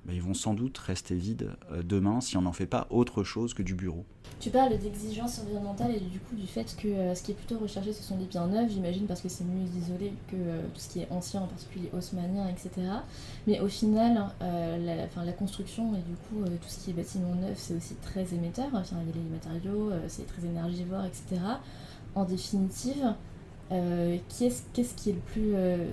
bah, 0.06 0.14
ils 0.14 0.22
vont 0.22 0.34
sans 0.34 0.54
doute 0.54 0.78
rester 0.78 1.16
vides 1.16 1.52
euh, 1.72 1.84
demain 1.84 2.22
si 2.22 2.38
on 2.38 2.42
n'en 2.42 2.54
fait 2.54 2.66
pas 2.66 2.88
autre 2.90 3.24
chose 3.24 3.54
que 3.54 3.62
du 3.62 3.76
bureau. 3.76 4.06
Tu 4.40 4.50
parles 4.50 4.78
d'exigence 4.78 5.40
environnementale 5.40 5.94
et 5.94 6.00
du 6.00 6.20
coup 6.20 6.36
du 6.36 6.48
fait 6.48 6.76
que 6.82 6.88
euh, 6.88 7.16
ce 7.16 7.22
qui 7.22 7.32
est 7.32 7.36
plutôt 7.36 7.60
recherché 7.60 7.92
ce 7.92 8.02
sont 8.02 8.18
des 8.18 8.26
biens 8.26 8.48
neufs, 8.48 8.72
j'imagine 8.72 9.08
parce 9.08 9.20
que 9.20 9.28
c'est 9.28 9.44
mieux 9.44 9.68
isolé 9.78 10.14
que 10.28 10.36
euh, 10.36 10.62
tout 10.74 10.80
ce 10.80 10.90
qui 10.90 11.00
est 11.02 11.08
ancien, 11.12 11.42
en 11.42 11.48
particulier 11.48 11.90
haussmannien, 11.94 12.48
etc. 12.48 12.72
Mais 13.46 13.60
au 13.60 13.68
final, 13.68 14.30
la, 14.40 15.34
construction 15.38 15.94
et 15.94 16.02
du 16.02 16.16
coup 16.16 16.44
tout 16.44 16.68
ce 16.68 16.84
qui 16.84 16.90
est 16.90 16.94
bâtiment 16.94 17.36
neuf, 17.36 17.58
c'est 17.58 17.76
aussi 17.76 17.96
très 17.96 18.34
émetteur. 18.34 18.68
Il 18.72 18.74
y 18.74 18.76
a 18.76 19.14
les 19.14 19.30
matériaux, 19.32 19.92
c'est 20.08 20.26
très 20.26 20.46
énergivore, 20.46 21.06
etc. 21.06 21.42
En 22.16 22.26
définitive, 22.26 23.14
euh, 23.72 24.18
qu'est-ce, 24.38 24.64
qui 24.96 25.10
est 25.10 25.14
le 25.14 25.20
plus, 25.20 25.52
euh, 25.54 25.86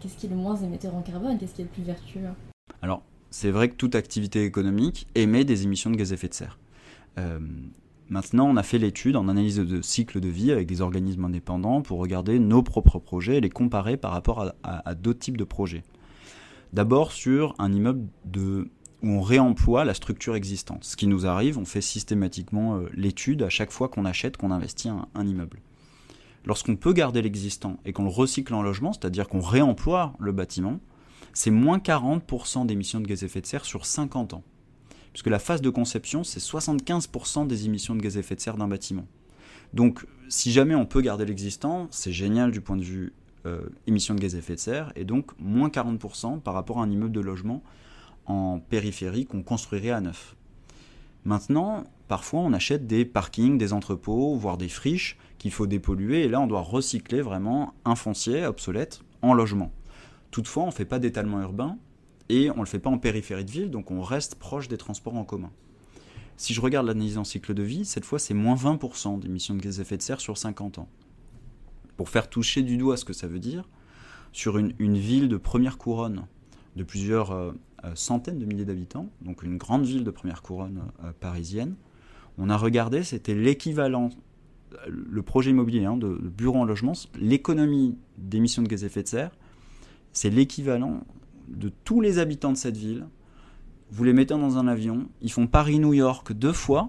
qu'est-ce 0.00 0.16
qui 0.16 0.26
est 0.26 0.30
le 0.30 0.36
moins 0.36 0.56
émetteur 0.56 0.94
en 0.94 1.02
carbone, 1.02 1.38
qu'est-ce 1.38 1.54
qui 1.54 1.60
est 1.60 1.64
le 1.64 1.70
plus 1.70 1.82
vertueux? 1.82 2.20
Alors, 2.80 3.02
c'est 3.30 3.50
vrai 3.50 3.68
que 3.68 3.74
toute 3.74 3.94
activité 3.94 4.44
économique 4.44 5.06
émet 5.14 5.44
des 5.44 5.64
émissions 5.64 5.90
de 5.90 5.96
gaz 5.96 6.12
à 6.12 6.14
effet 6.14 6.28
de 6.28 6.34
serre. 6.34 6.58
Euh, 7.18 7.38
maintenant, 8.08 8.48
on 8.48 8.56
a 8.56 8.62
fait 8.62 8.78
l'étude 8.78 9.16
en 9.16 9.28
analyse 9.28 9.56
de 9.56 9.82
cycle 9.82 10.20
de 10.20 10.28
vie 10.28 10.50
avec 10.50 10.66
des 10.66 10.80
organismes 10.80 11.26
indépendants 11.26 11.82
pour 11.82 11.98
regarder 11.98 12.38
nos 12.38 12.62
propres 12.62 12.98
projets 12.98 13.36
et 13.36 13.40
les 13.40 13.50
comparer 13.50 13.98
par 13.98 14.12
rapport 14.12 14.52
à, 14.62 14.94
d'autres 14.94 15.18
types 15.18 15.36
de 15.36 15.44
projets. 15.44 15.82
D'abord 16.72 17.12
sur 17.12 17.54
un 17.58 17.72
immeuble 17.72 18.06
où 18.34 18.64
on 19.02 19.20
réemploie 19.20 19.84
la 19.84 19.92
structure 19.92 20.36
existante. 20.36 20.84
Ce 20.84 20.96
qui 20.96 21.06
nous 21.06 21.26
arrive, 21.26 21.58
on 21.58 21.64
fait 21.64 21.80
systématiquement 21.80 22.80
l'étude 22.94 23.42
à 23.42 23.50
chaque 23.50 23.72
fois 23.72 23.88
qu'on 23.88 24.04
achète, 24.04 24.36
qu'on 24.36 24.52
investit 24.52 24.88
un 24.88 25.26
immeuble 25.26 25.60
lorsqu'on 26.44 26.76
peut 26.76 26.92
garder 26.92 27.22
l'existant 27.22 27.78
et 27.84 27.92
qu'on 27.92 28.04
le 28.04 28.10
recycle 28.10 28.54
en 28.54 28.62
logement, 28.62 28.92
c'est-à-dire 28.92 29.28
qu'on 29.28 29.40
réemploie 29.40 30.14
le 30.18 30.32
bâtiment, 30.32 30.80
c'est 31.32 31.50
moins 31.50 31.78
40% 31.78 32.66
d'émissions 32.66 33.00
de 33.00 33.06
gaz 33.06 33.22
à 33.22 33.26
effet 33.26 33.40
de 33.40 33.46
serre 33.46 33.64
sur 33.64 33.86
50 33.86 34.34
ans. 34.34 34.42
Puisque 35.12 35.28
la 35.28 35.38
phase 35.38 35.60
de 35.60 35.70
conception, 35.70 36.24
c'est 36.24 36.40
75% 36.40 37.46
des 37.46 37.66
émissions 37.66 37.94
de 37.94 38.00
gaz 38.00 38.16
à 38.16 38.20
effet 38.20 38.36
de 38.36 38.40
serre 38.40 38.56
d'un 38.56 38.68
bâtiment. 38.68 39.06
Donc, 39.74 40.06
si 40.28 40.52
jamais 40.52 40.74
on 40.74 40.86
peut 40.86 41.00
garder 41.00 41.24
l'existant, 41.24 41.88
c'est 41.90 42.12
génial 42.12 42.50
du 42.50 42.60
point 42.60 42.76
de 42.76 42.82
vue 42.82 43.12
euh, 43.46 43.62
émissions 43.86 44.14
de 44.14 44.20
gaz 44.20 44.34
à 44.34 44.38
effet 44.38 44.54
de 44.54 44.60
serre, 44.60 44.92
et 44.96 45.04
donc 45.04 45.30
moins 45.38 45.68
40% 45.68 46.40
par 46.40 46.54
rapport 46.54 46.80
à 46.80 46.84
un 46.84 46.90
immeuble 46.90 47.12
de 47.12 47.20
logement 47.20 47.62
en 48.26 48.60
périphérie 48.60 49.26
qu'on 49.26 49.42
construirait 49.42 49.90
à 49.90 50.00
neuf. 50.00 50.36
Maintenant, 51.24 51.84
parfois 52.10 52.40
on 52.40 52.52
achète 52.52 52.88
des 52.88 53.04
parkings, 53.04 53.56
des 53.56 53.72
entrepôts, 53.72 54.34
voire 54.34 54.56
des 54.56 54.68
friches 54.68 55.16
qu'il 55.38 55.52
faut 55.52 55.68
dépolluer, 55.68 56.24
et 56.24 56.28
là 56.28 56.40
on 56.40 56.48
doit 56.48 56.60
recycler 56.60 57.22
vraiment 57.22 57.72
un 57.84 57.94
foncier 57.94 58.44
obsolète 58.46 59.02
en 59.22 59.32
logement. 59.32 59.70
Toutefois, 60.32 60.64
on 60.64 60.66
ne 60.66 60.72
fait 60.72 60.84
pas 60.84 60.98
d'étalement 60.98 61.40
urbain 61.40 61.78
et 62.28 62.50
on 62.50 62.56
ne 62.56 62.60
le 62.62 62.66
fait 62.66 62.80
pas 62.80 62.90
en 62.90 62.98
périphérie 62.98 63.44
de 63.44 63.50
ville, 63.52 63.70
donc 63.70 63.92
on 63.92 64.02
reste 64.02 64.34
proche 64.34 64.66
des 64.66 64.76
transports 64.76 65.14
en 65.14 65.22
commun. 65.22 65.52
Si 66.36 66.52
je 66.52 66.60
regarde 66.60 66.88
l'analyse 66.88 67.16
en 67.16 67.22
cycle 67.22 67.54
de 67.54 67.62
vie, 67.62 67.84
cette 67.84 68.04
fois 68.04 68.18
c'est 68.18 68.34
moins 68.34 68.56
20% 68.56 69.20
d'émissions 69.20 69.54
de 69.54 69.60
gaz 69.60 69.78
à 69.78 69.82
effet 69.82 69.96
de 69.96 70.02
serre 70.02 70.20
sur 70.20 70.36
50 70.36 70.80
ans. 70.80 70.88
Pour 71.96 72.08
faire 72.08 72.28
toucher 72.28 72.62
du 72.62 72.76
doigt 72.76 72.96
ce 72.96 73.04
que 73.04 73.12
ça 73.12 73.28
veut 73.28 73.38
dire, 73.38 73.68
sur 74.32 74.58
une, 74.58 74.98
ville 74.98 75.28
de 75.28 75.36
première 75.36 75.78
couronne 75.78 76.26
de 76.74 76.82
plusieurs 76.82 77.30
euh, 77.30 77.52
euh, 77.84 77.92
centaines 77.94 78.40
de 78.40 78.46
milliers 78.46 78.64
d'habitants, 78.64 79.08
donc 79.22 79.44
une 79.44 79.58
grande 79.58 79.84
ville 79.84 80.02
de 80.02 80.10
première 80.10 80.42
couronne 80.42 80.82
euh, 81.04 81.12
parisienne, 81.20 81.76
on 82.40 82.48
a 82.48 82.56
regardé, 82.56 83.04
c'était 83.04 83.34
l'équivalent, 83.34 84.08
le 84.88 85.22
projet 85.22 85.50
immobilier 85.50 85.84
hein, 85.84 85.96
de, 85.96 86.16
de, 86.16 86.28
bureau 86.28 86.58
en 86.58 86.64
logement, 86.64 86.94
l'économie 87.14 87.98
d'émissions 88.16 88.62
de 88.62 88.68
gaz 88.68 88.82
à 88.82 88.86
effet 88.86 89.02
de 89.02 89.08
serre, 89.08 89.30
c'est 90.12 90.30
l'équivalent 90.30 91.04
de 91.48 91.70
tous 91.84 92.00
les 92.00 92.18
habitants 92.18 92.52
de 92.52 92.56
cette 92.56 92.76
ville. 92.76 93.06
Vous 93.90 94.04
les 94.04 94.14
mettez 94.14 94.34
dans 94.34 94.56
un 94.56 94.68
avion, 94.68 95.08
ils 95.20 95.30
font 95.30 95.46
Paris-New 95.46 95.92
York 95.92 96.32
deux 96.32 96.52
fois. 96.52 96.88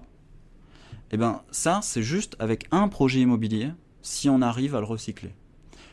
Et 1.10 1.16
eh 1.16 1.18
bien 1.18 1.42
ça, 1.50 1.80
c'est 1.82 2.02
juste 2.02 2.34
avec 2.38 2.66
un 2.70 2.88
projet 2.88 3.20
immobilier, 3.20 3.70
si 4.00 4.30
on 4.30 4.40
arrive 4.40 4.74
à 4.74 4.80
le 4.80 4.86
recycler. 4.86 5.34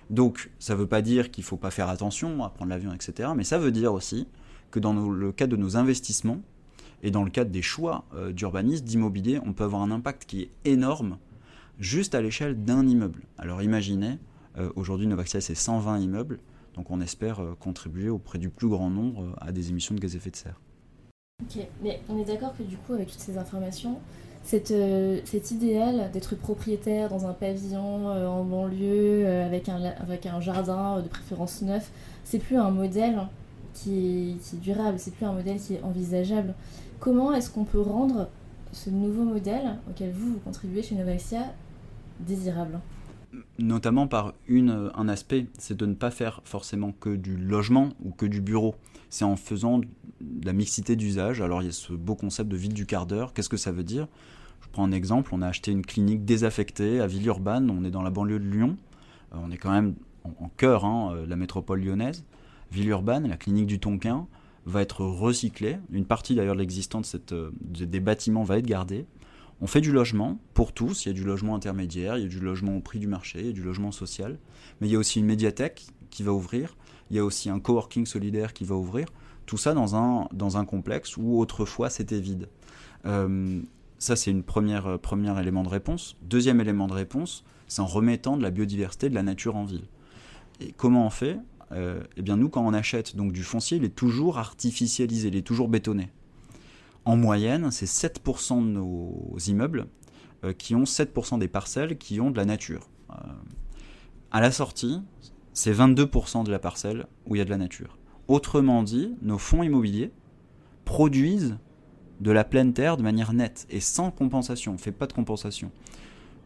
Donc, 0.10 0.50
ça 0.58 0.74
ne 0.74 0.80
veut 0.80 0.88
pas 0.88 1.02
dire 1.02 1.30
qu'il 1.30 1.44
ne 1.44 1.48
faut 1.48 1.58
pas 1.58 1.70
faire 1.70 1.90
attention 1.90 2.44
à 2.44 2.50
prendre 2.50 2.70
l'avion, 2.70 2.94
etc. 2.94 3.30
Mais 3.36 3.44
ça 3.44 3.60
veut 3.60 3.72
dire 3.72 3.94
aussi 3.94 4.28
que 4.72 4.80
dans 4.80 4.94
le 4.94 5.32
cadre 5.34 5.58
de 5.58 5.62
nos 5.62 5.76
investissements 5.76 6.42
et 7.04 7.12
dans 7.12 7.24
le 7.24 7.30
cadre 7.30 7.52
des 7.52 7.62
choix 7.62 8.06
euh, 8.14 8.32
d'urbanisme, 8.32 8.86
d'immobilier, 8.86 9.40
on 9.46 9.54
peut 9.54 9.64
avoir 9.64 9.82
un 9.82 9.92
impact 9.92 10.26
qui 10.26 10.44
est 10.44 10.50
énorme 10.66 11.18
juste 11.80 12.16
à 12.16 12.22
l'échelle 12.22 12.64
d'un 12.64 12.86
immeuble. 12.86 13.24
Alors 13.38 13.62
imaginez, 13.62 14.18
euh, 14.58 14.70
aujourd'hui 14.76 15.08
Novaxia 15.08 15.42
c'est 15.42 15.56
120 15.56 16.00
immeubles, 16.00 16.40
donc 16.76 16.92
on 16.92 17.00
espère 17.02 17.40
euh, 17.40 17.56
contribuer 17.58 18.10
auprès 18.10 18.38
du 18.38 18.50
plus 18.50 18.68
grand 18.68 18.90
nombre 18.90 19.36
à 19.40 19.52
des 19.52 19.70
émissions 19.70 19.96
de 19.96 20.00
gaz 20.00 20.14
à 20.14 20.18
effet 20.18 20.32
de 20.32 20.36
serre. 20.36 20.60
Ok, 21.42 21.64
mais 21.82 22.02
on 22.10 22.20
est 22.20 22.26
d'accord 22.26 22.54
que 22.58 22.64
du 22.64 22.76
coup 22.76 22.94
avec 22.94 23.10
toutes 23.10 23.22
ces 23.22 23.38
informations, 23.38 24.00
cet 24.44 24.72
idéal 25.52 26.12
d'être 26.12 26.36
propriétaire 26.36 27.10
dans 27.10 27.28
un 27.28 27.34
pavillon 27.34 28.08
en 28.08 28.44
banlieue 28.44 29.28
avec 29.28 29.70
un 29.70 30.42
jardin 30.42 31.02
de 31.02 31.08
préférence 31.08 31.62
neuf, 31.62 31.92
c'est 32.24 32.40
plus 32.40 32.58
un 32.58 32.72
modèle 32.72 33.22
qui 33.74 34.38
est, 34.38 34.56
durable, 34.60 35.00
c'est 35.00 35.14
plus 35.14 35.26
un 35.26 35.34
modèle 35.34 35.60
qui 35.60 35.76
est 35.76 35.84
envisageable. 35.84 36.54
Comment 37.00 37.34
est-ce 37.34 37.50
qu'on 37.50 37.66
peut 37.66 37.82
rendre 37.82 38.30
ce 38.72 38.90
nouveau 38.90 39.24
modèle 39.24 39.78
auquel 39.90 40.12
vous, 40.12 40.34
vous 40.34 40.40
contribuez 40.40 40.82
chez 40.82 40.96
Novaxia 40.96 41.54
désirable? 42.20 42.80
Notamment 43.60 44.08
par 44.08 44.34
une, 44.48 44.92
un 44.96 45.08
aspect, 45.08 45.48
c'est 45.58 45.78
de 45.78 45.86
ne 45.86 45.94
pas 45.94 46.12
faire 46.12 46.42
forcément 46.46 46.92
que 46.92 47.16
du 47.16 47.38
logement 47.38 47.90
ou 48.04 48.12
que 48.12 48.26
du 48.26 48.42
bureau. 48.42 48.76
C'est 49.10 49.26
en 49.26 49.36
faisant 49.36 49.80
de 49.80 49.86
la 50.46 50.54
mixité 50.54 50.96
d'usage. 50.96 51.42
Alors 51.42 51.62
il 51.62 51.66
y 51.66 51.70
a 51.70 51.74
ce 51.74 51.94
beau 51.94 52.16
concept 52.16 52.50
de 52.50 52.58
ville 52.58 52.74
du 52.74 52.86
quart 52.86 53.06
d'heure. 53.06 53.34
Qu'est-ce 53.34 53.50
que 53.50 53.58
ça 53.58 53.72
veut 53.72 53.84
dire? 53.84 54.08
Je 54.62 54.68
prends 54.72 54.84
un 54.84 54.92
exemple. 54.92 55.32
On 55.34 55.42
a 55.42 55.48
acheté 55.48 55.72
une 55.72 55.86
clinique 55.86 56.26
désaffectée 56.26 57.00
à 57.00 57.08
Villeurbanne. 57.08 57.70
On 57.70 57.84
est 57.84 57.92
dans 57.92 58.02
la 58.02 58.10
banlieue 58.10 58.40
de 58.40 58.50
Lyon. 58.50 58.78
Euh, 59.34 59.38
on 59.44 59.52
est 59.52 59.58
quand 59.58 59.72
même 59.72 59.96
en, 60.24 60.50
cœur 60.58 60.86
hein, 60.86 61.14
euh, 61.14 61.26
la 61.26 61.36
métropole 61.36 61.82
lyonnaise. 61.82 62.24
Villeurbanne, 62.72 63.28
la 63.28 63.38
clinique 63.38 63.68
du 63.68 63.80
Tonkin, 63.80 64.28
va 64.66 64.82
être 64.82 65.04
recyclée. 65.04 65.78
Une 65.92 66.06
partie 66.06 66.36
d'ailleurs 66.36 66.56
de 66.56 66.60
l'existence 66.60 67.16
euh, 67.32 67.52
des 67.64 68.00
bâtiments 68.00 68.44
va 68.44 68.58
être 68.58 68.66
gardée. 68.66 69.06
On 69.62 69.68
fait 69.68 69.82
du 69.82 69.92
logement 69.92 70.40
pour 70.54 70.74
tous. 70.74 71.06
Il 71.06 71.10
y 71.10 71.12
a 71.12 71.14
du 71.14 71.24
logement 71.24 71.56
intermédiaire, 71.56 72.18
il 72.18 72.24
y 72.24 72.26
a 72.26 72.30
du 72.30 72.40
logement 72.40 72.78
au 72.78 72.80
prix 72.80 73.00
du 73.00 73.08
marché, 73.08 73.40
il 73.40 73.46
y 73.48 73.50
a 73.50 73.54
du 73.54 73.64
logement 73.64 73.92
social. 73.92 74.38
Mais 74.80 74.88
il 74.88 74.92
y 74.92 74.96
a 74.96 75.00
aussi 75.00 75.20
une 75.20 75.26
médiathèque 75.26 75.88
qui 76.10 76.24
va 76.24 76.32
ouvrir. 76.32 76.78
Il 77.10 77.18
y 77.18 77.20
a 77.20 77.26
aussi 77.26 77.50
un 77.50 77.60
coworking 77.60 78.06
solidaire 78.06 78.54
qui 78.54 78.64
va 78.64 78.76
ouvrir. 78.76 79.08
Tout 79.46 79.58
ça 79.58 79.74
dans 79.74 79.96
un, 79.96 80.28
dans 80.32 80.58
un 80.58 80.66
complexe 80.66 81.18
où 81.18 81.40
autrefois 81.40 81.90
c'était 81.90 82.20
vide. 82.20 82.50
Euh, 83.06 83.62
ça, 83.98 84.16
c'est 84.16 84.32
une 84.32 84.44
première, 84.44 84.88
euh, 84.88 84.98
premier 84.98 85.38
élément 85.40 85.64
de 85.64 85.70
réponse. 85.70 86.16
Deuxième 86.22 86.62
élément 86.62 86.88
de 86.88 86.94
réponse, 86.94 87.44
c'est 87.68 87.82
en 87.82 87.86
remettant 87.86 88.38
de 88.38 88.44
la 88.44 88.52
biodiversité, 88.52 89.10
de 89.10 89.16
la 89.16 89.24
nature 89.24 89.56
en 89.56 89.66
ville. 89.66 89.88
Et 90.62 90.72
comment 90.72 91.06
on 91.06 91.10
fait? 91.10 91.38
Euh, 91.72 92.02
eh 92.18 92.22
bien 92.22 92.38
nous, 92.38 92.50
quand 92.50 92.66
on 92.66 92.74
achète 92.74 93.16
donc 93.16 93.32
du 93.32 93.44
foncier, 93.44 93.78
il 93.78 93.84
est 93.84 93.96
toujours 93.96 94.38
artificialisé, 94.38 95.28
il 95.28 95.36
est 95.36 95.46
toujours 95.46 95.68
bétonné. 95.68 96.10
En 97.06 97.16
moyenne, 97.16 97.72
c'est 97.72 97.86
7% 97.86 98.60
de 98.60 98.72
nos 98.72 99.38
immeubles 99.48 99.88
euh, 100.44 100.54
qui 100.54 100.76
ont 100.76 100.84
7% 100.84 101.40
des 101.40 101.48
parcelles 101.48 101.98
qui 101.98 102.20
ont 102.20 102.32
de 102.32 102.38
la 102.38 102.46
nature. 102.46 102.90
Euh, 103.12 103.14
à 104.32 104.42
la 104.42 104.52
sortie, 104.52 105.02
c'est 105.54 105.74
22% 105.74 106.44
de 106.44 106.52
la 106.52 106.60
parcelle 106.60 107.08
où 107.26 107.36
il 107.36 107.40
y 107.40 107.42
a 107.42 107.46
de 107.46 107.50
la 107.50 107.58
nature. 107.58 107.98
Autrement 108.28 108.84
dit, 108.84 109.16
nos 109.22 109.38
fonds 109.38 109.64
immobiliers 109.64 110.12
produisent 110.86 111.58
de 112.20 112.32
la 112.32 112.44
pleine 112.44 112.74
terre 112.74 112.98
de 112.98 113.04
manière 113.04 113.34
nette 113.34 113.66
et 113.70 113.80
sans 113.80 114.12
compensation. 114.12 114.72
On 114.74 114.76
ne 114.76 114.80
fait 114.80 114.92
pas 114.92 115.08
de 115.08 115.14
compensation. 115.14 115.72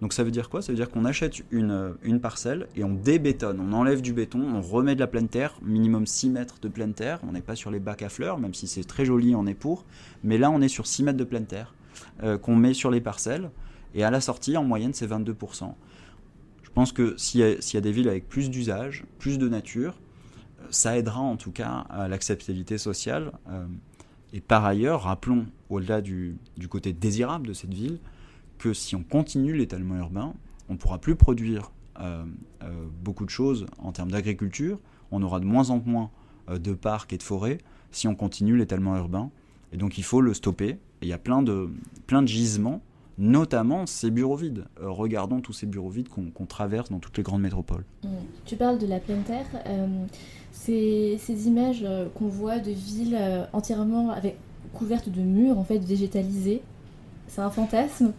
Donc 0.04 0.12
ça 0.12 0.26
veut 0.26 0.32
dire 0.32 0.50
quoi? 0.50 0.62
Ça 0.62 0.74
veut 0.74 0.76
dire 0.76 0.90
qu'on 0.90 1.06
achète 1.06 1.44
une, 1.50 1.72
euh, 1.72 1.94
une, 2.04 2.20
parcelle 2.20 2.68
et 2.76 2.84
on 2.84 2.94
débétonne, 2.94 3.62
on 3.62 3.72
enlève 3.72 4.02
du 4.02 4.12
béton, 4.12 4.42
on 4.54 4.60
remet 4.60 4.96
de 4.96 5.00
la 5.00 5.08
pleine 5.08 5.30
terre, 5.30 5.56
minimum 5.62 6.06
6 6.06 6.30
mètres 6.30 6.60
de 6.62 6.68
pleine 6.68 6.94
terre. 6.94 7.22
On 7.26 7.32
n'est 7.32 7.42
pas 7.42 7.56
sur 7.56 7.72
les 7.72 7.80
bacs 7.80 8.02
à 8.02 8.10
fleurs, 8.10 8.38
même 8.38 8.54
si 8.54 8.68
c'est 8.68 8.84
très 8.84 9.06
joli, 9.06 9.34
on 9.34 9.48
est 9.48 9.54
pour. 9.54 9.86
Mais 10.22 10.38
là, 10.38 10.52
on 10.52 10.60
est 10.60 10.68
sur 10.68 10.88
6 10.88 11.04
mètres 11.04 11.18
de 11.18 11.24
pleine 11.24 11.46
terre 11.46 11.74
euh, 12.22 12.38
qu'on 12.38 12.58
met 12.58 12.74
sur 12.74 12.92
les 12.92 13.00
parcelles. 13.00 13.50
Et 13.96 14.04
à 14.04 14.12
la 14.12 14.20
sortie, 14.20 14.58
en 14.58 14.66
moyenne, 14.66 14.94
c'est 14.94 15.08
22%. 15.08 15.74
Je 16.64 16.70
pense 16.72 16.92
que 16.92 17.16
s'il 17.16 17.40
y, 17.40 17.78
a 17.78 17.82
des 17.82 17.92
villes 17.94 18.10
avec 18.10 18.28
plus 18.28 18.50
d'usage, 18.50 19.06
plus 19.20 19.38
de 19.38 19.48
nature, 19.48 19.94
euh, 20.60 20.68
ça 20.70 20.98
aidera 20.98 21.22
en 21.22 21.38
tout 21.38 21.52
cas 21.52 21.86
à 21.90 22.10
l'acceptabilité 22.10 22.78
sociale. 22.78 23.32
et 24.34 24.42
par 24.42 24.66
ailleurs, 24.66 25.04
rappelons, 25.04 25.46
au-delà 25.70 26.02
du, 26.02 26.36
du 26.58 26.68
côté 26.68 26.92
désirable 26.92 27.48
de 27.48 27.54
cette 27.54 27.74
ville, 27.74 28.00
que 28.64 28.74
si 28.74 28.96
on 28.96 29.04
continue 29.04 29.54
l'étalement 29.54 29.98
urbain, 29.98 30.34
on 30.70 30.74
ne 30.74 30.78
pourra 30.78 30.98
plus 30.98 31.18
produire 31.18 31.74
euh, 32.00 32.24
euh, 32.64 32.68
beaucoup 33.04 33.26
de 33.26 33.30
choses 33.30 33.66
en 33.78 33.92
termes 33.92 34.10
d'agriculture, 34.10 34.80
on 35.12 35.22
aura 35.22 35.42
de 35.42 35.46
moins 35.46 35.70
en 35.70 35.82
moins 35.86 36.12
euh, 36.50 36.60
de 36.60 36.74
parcs 36.74 37.12
et 37.12 37.18
de 37.18 37.24
forêts 37.24 37.58
si 37.92 38.08
on 38.08 38.16
continue 38.16 38.56
l'étalement 38.56 38.96
urbain. 38.96 39.32
Et 39.74 39.78
donc 39.78 39.98
il 39.98 40.04
faut 40.06 40.22
le 40.22 40.34
stopper. 40.34 40.70
Et 40.70 40.78
il 41.02 41.08
y 41.10 41.14
a 41.14 41.18
plein 41.18 41.42
de, 41.42 41.72
plein 42.08 42.22
de 42.22 42.28
gisements, 42.30 42.82
notamment 43.18 43.86
ces 43.86 44.10
bureaux 44.12 44.38
vides. 44.38 44.64
regardons 44.80 45.42
tous 45.42 45.52
ces 45.52 45.66
bureaux 45.66 45.90
vides 45.90 46.08
qu'on 46.08 46.46
traverse 46.46 46.90
dans 46.90 47.00
toutes 47.00 47.18
les 47.18 47.24
grandes 47.24 47.42
métropoles. 47.42 47.84
Mmh. 48.04 48.08
Tu 48.46 48.56
parles 48.56 48.80
de 48.80 48.88
la 48.88 49.02
pleine 49.02 49.24
terre. 49.24 49.46
Ces, 50.54 51.20
images 51.48 51.86
qu'on 52.16 52.30
voit 52.30 52.60
de 52.60 52.72
villes 52.72 53.20
entièrement 53.52 54.12
avec, 54.12 54.38
couvertes 54.74 55.10
de 55.10 55.22
murs 55.22 55.60
en 55.60 55.66
fait 55.66 55.80
végétalisés, 55.80 56.62
c'est 57.28 57.42
un 57.42 57.50
fantasme 57.50 58.14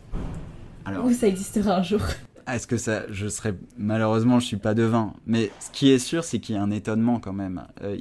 Ou 1.04 1.12
ça 1.12 1.28
existera 1.28 1.76
un 1.76 1.82
jour? 1.82 2.00
Est-ce 2.46 2.66
que 2.66 2.76
ça, 2.76 3.04
je 3.10 3.26
serais 3.28 3.54
malheureusement, 3.78 4.38
je 4.38 4.46
suis 4.46 4.58
pas 4.58 4.74
devin, 4.74 5.14
mais 5.26 5.50
ce 5.60 5.70
qui 5.70 5.90
est 5.90 5.98
sûr, 5.98 6.24
c'est 6.24 6.40
qu'il 6.40 6.56
y 6.56 6.58
a 6.58 6.62
un 6.62 6.70
étonnement 6.70 7.18
quand 7.18 7.32
même. 7.32 7.64
Euh, 7.82 7.96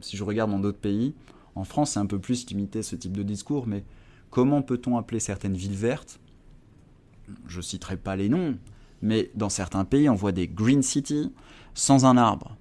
si 0.00 0.16
je 0.16 0.24
regarde 0.24 0.50
dans 0.50 0.58
d'autres 0.58 0.78
pays, 0.78 1.14
en 1.54 1.64
France, 1.64 1.92
c'est 1.92 2.00
un 2.00 2.06
peu 2.06 2.18
plus 2.18 2.48
limité 2.48 2.82
ce 2.82 2.96
type 2.96 3.16
de 3.16 3.22
discours, 3.22 3.66
mais 3.66 3.84
comment 4.30 4.62
peut-on 4.62 4.96
appeler 4.96 5.20
certaines 5.20 5.56
villes 5.56 5.76
vertes? 5.76 6.20
Je 7.46 7.60
citerai 7.60 7.98
pas 7.98 8.16
les 8.16 8.30
noms, 8.30 8.56
mais 9.02 9.30
dans 9.34 9.50
certains 9.50 9.84
pays, 9.84 10.08
on 10.08 10.14
voit 10.14 10.32
des 10.32 10.48
green 10.48 10.82
cities 10.82 11.30
sans 11.74 12.06
un 12.06 12.16
arbre. 12.16 12.56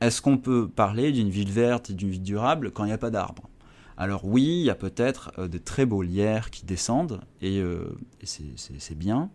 Est-ce 0.00 0.22
qu'on 0.22 0.38
peut 0.38 0.68
parler 0.68 1.12
d'une 1.12 1.30
ville 1.30 1.50
verte 1.50 1.90
et 1.90 1.94
d'une 1.94 2.10
ville 2.10 2.22
durable 2.22 2.70
quand 2.70 2.84
il 2.84 2.88
n'y 2.88 2.92
a 2.92 2.98
pas 2.98 3.10
d'arbre? 3.10 3.48
Alors 3.96 4.24
oui, 4.24 4.42
il 4.42 4.64
y 4.64 4.70
a 4.70 4.74
peut-être 4.74 5.32
euh, 5.38 5.48
de 5.48 5.58
très 5.58 5.86
beaux 5.86 6.02
lierres 6.02 6.50
qui 6.50 6.64
descendent, 6.66 7.20
et, 7.40 7.60
euh, 7.60 7.96
c'est 8.24 8.98
bien. 8.98 9.30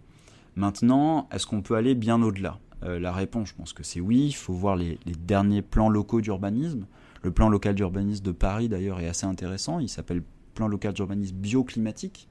Maintenant, 0.56 1.30
est-ce 1.32 1.48
qu'on 1.48 1.62
peut 1.62 1.75
aller 1.75 1.96
bien 1.96 2.22
au-delà? 2.22 2.60
Euh, 2.84 3.00
La 3.00 3.13
réponse, 3.13 3.50
je 3.50 3.56
pense 3.56 3.74
que 3.74 3.84
c'est 3.84 4.01
oui. 4.01 4.28
Il 4.28 4.34
faut 4.34 4.54
voir 4.54 4.75
les, 4.75 5.00
derniers 5.20 5.62
plans 5.62 5.89
locaux 5.89 6.22
d'urbanisme. 6.22 6.86
Le 7.24 7.32
plan 7.32 7.50
local 7.50 7.75
d'urbanisme 7.75 8.24
de 8.24 8.32
Paris, 8.32 8.68
d'ailleurs, 8.68 9.00
est 9.00 9.08
assez 9.08 9.25
intéressant. 9.25 9.80
Il 9.80 9.89
s'appelle 9.89 10.24
plan 10.56 10.68
local 10.68 10.94
d'urbanisme 10.94 11.36
bioclimatique, 11.36 12.28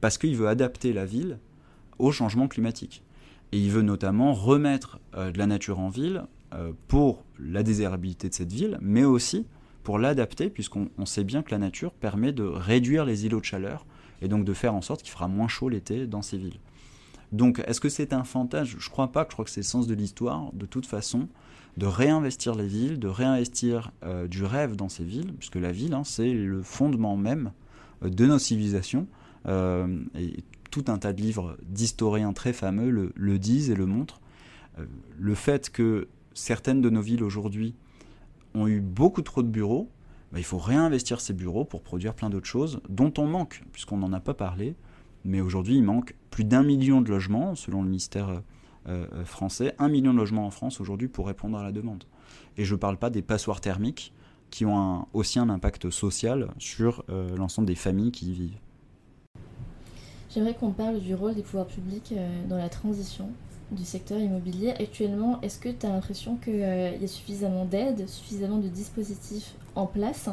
parce 0.00 0.18
qu'il 0.18 0.36
veut 0.36 0.48
adapter 0.48 0.92
la 0.92 1.04
ville 1.04 1.38
au 1.98 2.10
changement 2.10 2.48
climatique. 2.48 3.04
Et 3.52 3.60
il 3.60 3.70
veut 3.70 3.82
notamment 3.82 4.32
remettre 4.32 4.98
de 5.14 5.38
la 5.38 5.46
nature 5.46 5.78
en 5.78 5.88
ville 5.88 6.24
pour 6.88 7.22
la 7.38 7.62
désirabilité 7.62 8.28
de 8.28 8.34
cette 8.34 8.52
ville, 8.52 8.78
mais 8.80 9.04
aussi 9.04 9.46
pour 9.84 9.98
l'adapter, 9.98 10.50
puisqu'on 10.50 11.06
sait 11.06 11.24
bien 11.24 11.42
que 11.42 11.50
la 11.50 11.58
nature 11.58 11.92
permet 11.92 12.32
de 12.32 12.42
réduire 12.42 13.04
les 13.04 13.26
îlots 13.26 13.40
de 13.40 13.44
chaleur 13.44 13.86
et 14.22 14.28
donc 14.28 14.44
de 14.44 14.54
faire 14.54 14.74
en 14.74 14.80
sorte 14.80 15.02
qu'il 15.02 15.12
fera 15.12 15.28
moins 15.28 15.46
chaud 15.46 15.68
l'été 15.68 16.06
dans 16.06 16.22
ces 16.22 16.38
villes. 16.38 16.58
Donc, 17.32 17.62
est-ce 17.66 17.80
que 17.80 17.88
c'est 17.88 18.12
un 18.12 18.24
fantasme? 18.24 18.76
Je 18.78 18.90
crois 18.90 19.12
pas, 19.12 19.26
je 19.28 19.34
crois 19.34 19.44
que 19.44 19.50
c'est 19.50 19.60
le 19.60 19.66
sens 19.66 19.86
de 19.86 19.94
l'histoire, 19.94 20.52
de 20.54 20.66
toute 20.66 20.86
façon, 20.86 21.28
de 21.76 21.86
réinvestir 21.86 22.54
les 22.54 22.66
villes, 22.66 22.98
de 22.98 23.08
réinvestir 23.08 23.92
euh, 24.04 24.26
du 24.26 24.44
rêve 24.44 24.74
dans 24.74 24.88
ces 24.88 25.04
villes, 25.04 25.34
puisque 25.34 25.56
la 25.56 25.72
ville, 25.72 25.92
hein, 25.92 26.04
c'est 26.04 26.32
le 26.32 26.62
fondement 26.62 27.16
même 27.16 27.52
euh, 28.02 28.08
de 28.08 28.26
nos 28.26 28.38
civilisations. 28.38 29.06
Euh, 29.46 29.98
et 30.18 30.44
tout 30.70 30.84
un 30.88 30.96
tas 30.96 31.12
de 31.12 31.20
livres 31.20 31.58
d'historiens 31.68 32.32
très 32.32 32.52
fameux 32.52 32.90
le, 33.14 33.38
disent 33.38 33.70
et 33.70 33.76
le 33.76 33.86
montrent. 33.86 34.20
le 35.18 35.34
fait 35.36 35.70
que 35.70 36.08
certaines 36.32 36.80
de 36.80 36.90
nos 36.90 37.02
villes 37.02 37.22
aujourd'hui 37.22 37.74
ont 38.54 38.66
eu 38.66 38.80
beaucoup 38.80 39.22
trop 39.22 39.42
de 39.42 39.48
bureaux, 39.48 39.90
bah, 40.32 40.40
il 40.40 40.44
faut 40.44 40.58
réinvestir 40.58 41.20
ces 41.20 41.32
bureaux 41.32 41.64
pour 41.64 41.82
produire 41.82 42.14
plein 42.14 42.30
d'autres 42.30 42.48
choses 42.48 42.80
dont 42.88 43.12
on 43.18 43.26
manque, 43.26 43.62
puisqu'on 43.72 43.98
n'en 43.98 44.12
a 44.12 44.20
pas 44.20 44.34
parlé. 44.34 44.74
Mais 45.24 45.40
aujourd'hui, 45.40 45.76
il 45.76 45.82
manque 45.82 46.16
plus 46.30 46.44
d'un 46.44 46.62
million 46.62 47.00
de 47.00 47.08
logements, 47.08 47.54
selon 47.54 47.82
le 47.82 47.88
ministère 47.88 48.28
euh, 48.28 48.40
euh, 48.88 49.24
français, 49.24 49.74
un 49.78 49.88
million 49.88 50.12
de 50.12 50.18
logements 50.18 50.44
en 50.44 50.50
France 50.50 50.80
aujourd'hui 50.80 51.08
pour 51.08 51.26
répondre 51.26 51.56
à 51.56 51.62
la 51.62 51.72
demande. 51.72 52.04
Et 52.56 52.64
je 52.64 52.74
ne 52.74 52.78
parle 52.78 52.96
pas 52.96 53.10
des 53.10 53.22
passoires 53.22 53.60
thermiques 53.60 54.12
qui 54.50 54.66
ont 54.66 55.06
aussi 55.12 55.38
un 55.38 55.48
impact 55.48 55.90
social 55.90 56.48
sur 56.58 57.04
euh, 57.08 57.36
l'ensemble 57.36 57.66
des 57.66 57.74
familles 57.74 58.12
qui 58.12 58.30
y 58.30 58.32
vivent. 58.32 58.58
J'aimerais 60.30 60.54
qu'on 60.54 60.72
parle 60.72 61.00
du 61.00 61.14
rôle 61.14 61.34
des 61.34 61.42
pouvoirs 61.42 61.66
publics 61.66 62.12
dans 62.48 62.56
la 62.58 62.68
transition 62.68 63.30
du 63.70 63.84
secteur 63.84 64.18
immobilier. 64.18 64.70
Actuellement, 64.70 65.40
est-ce 65.42 65.58
que 65.58 65.68
tu 65.68 65.86
as 65.86 65.90
l'impression 65.90 66.36
qu'il 66.36 66.58
y 66.58 66.64
a 66.64 67.06
suffisamment 67.06 67.64
d'aide, 67.64 68.08
suffisamment 68.08 68.58
de 68.58 68.68
dispositifs 68.68 69.54
en 69.74 69.86
place 69.86 70.28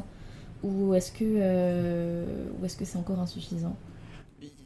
ou 0.64 0.94
est-ce 0.94 1.12
que, 1.12 2.26
est-ce 2.64 2.78
que 2.78 2.86
c'est 2.86 2.98
encore 2.98 3.20
insuffisant? 3.20 3.76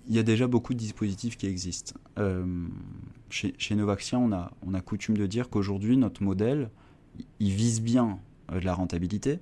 Il 0.07 0.15
y 0.15 0.19
a 0.19 0.23
déjà 0.23 0.45
beaucoup 0.47 0.73
de 0.73 0.79
dispositifs 0.79 1.35
qui 1.37 1.47
existent. 1.47 1.93
Euh, 2.19 2.45
chez, 3.29 3.55
chez, 3.57 3.75
Novaxia, 3.75 4.19
on 4.19 4.31
a, 4.31 4.51
on 4.65 4.73
a 4.75 4.81
coutume 4.81 5.17
de 5.17 5.25
dire 5.25 5.49
qu'aujourd'hui, 5.49 5.97
notre 5.97 6.21
modèle, 6.21 6.69
il 7.39 7.51
vise 7.51 7.81
bien 7.81 8.19
euh, 8.51 8.59
la 8.61 8.75
rentabilité. 8.75 9.39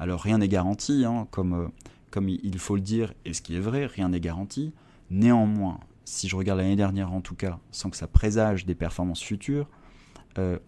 Alors, 0.00 0.20
rien 0.20 0.38
n'est 0.38 0.48
garanti, 0.48 1.04
hein, 1.04 1.28
comme, 1.30 1.52
euh, 1.52 1.68
comme 2.10 2.28
il 2.28 2.58
faut 2.58 2.74
le 2.74 2.80
dire, 2.80 3.14
et 3.24 3.34
ce 3.34 3.40
qui 3.40 3.54
est 3.54 3.60
vrai, 3.60 3.86
rien 3.86 4.08
n'est 4.08 4.20
garanti. 4.20 4.72
Néanmoins, 5.10 5.78
si 6.04 6.28
je 6.28 6.36
regarde 6.36 6.58
l'année 6.58 6.76
dernière 6.76 7.12
en 7.12 7.20
tout 7.20 7.34
cas, 7.34 7.58
sans 7.70 7.90
que 7.90 7.96
ça 7.96 8.06
présage 8.06 8.66
des 8.66 8.74
performances 8.74 9.22
futures, 9.22 9.68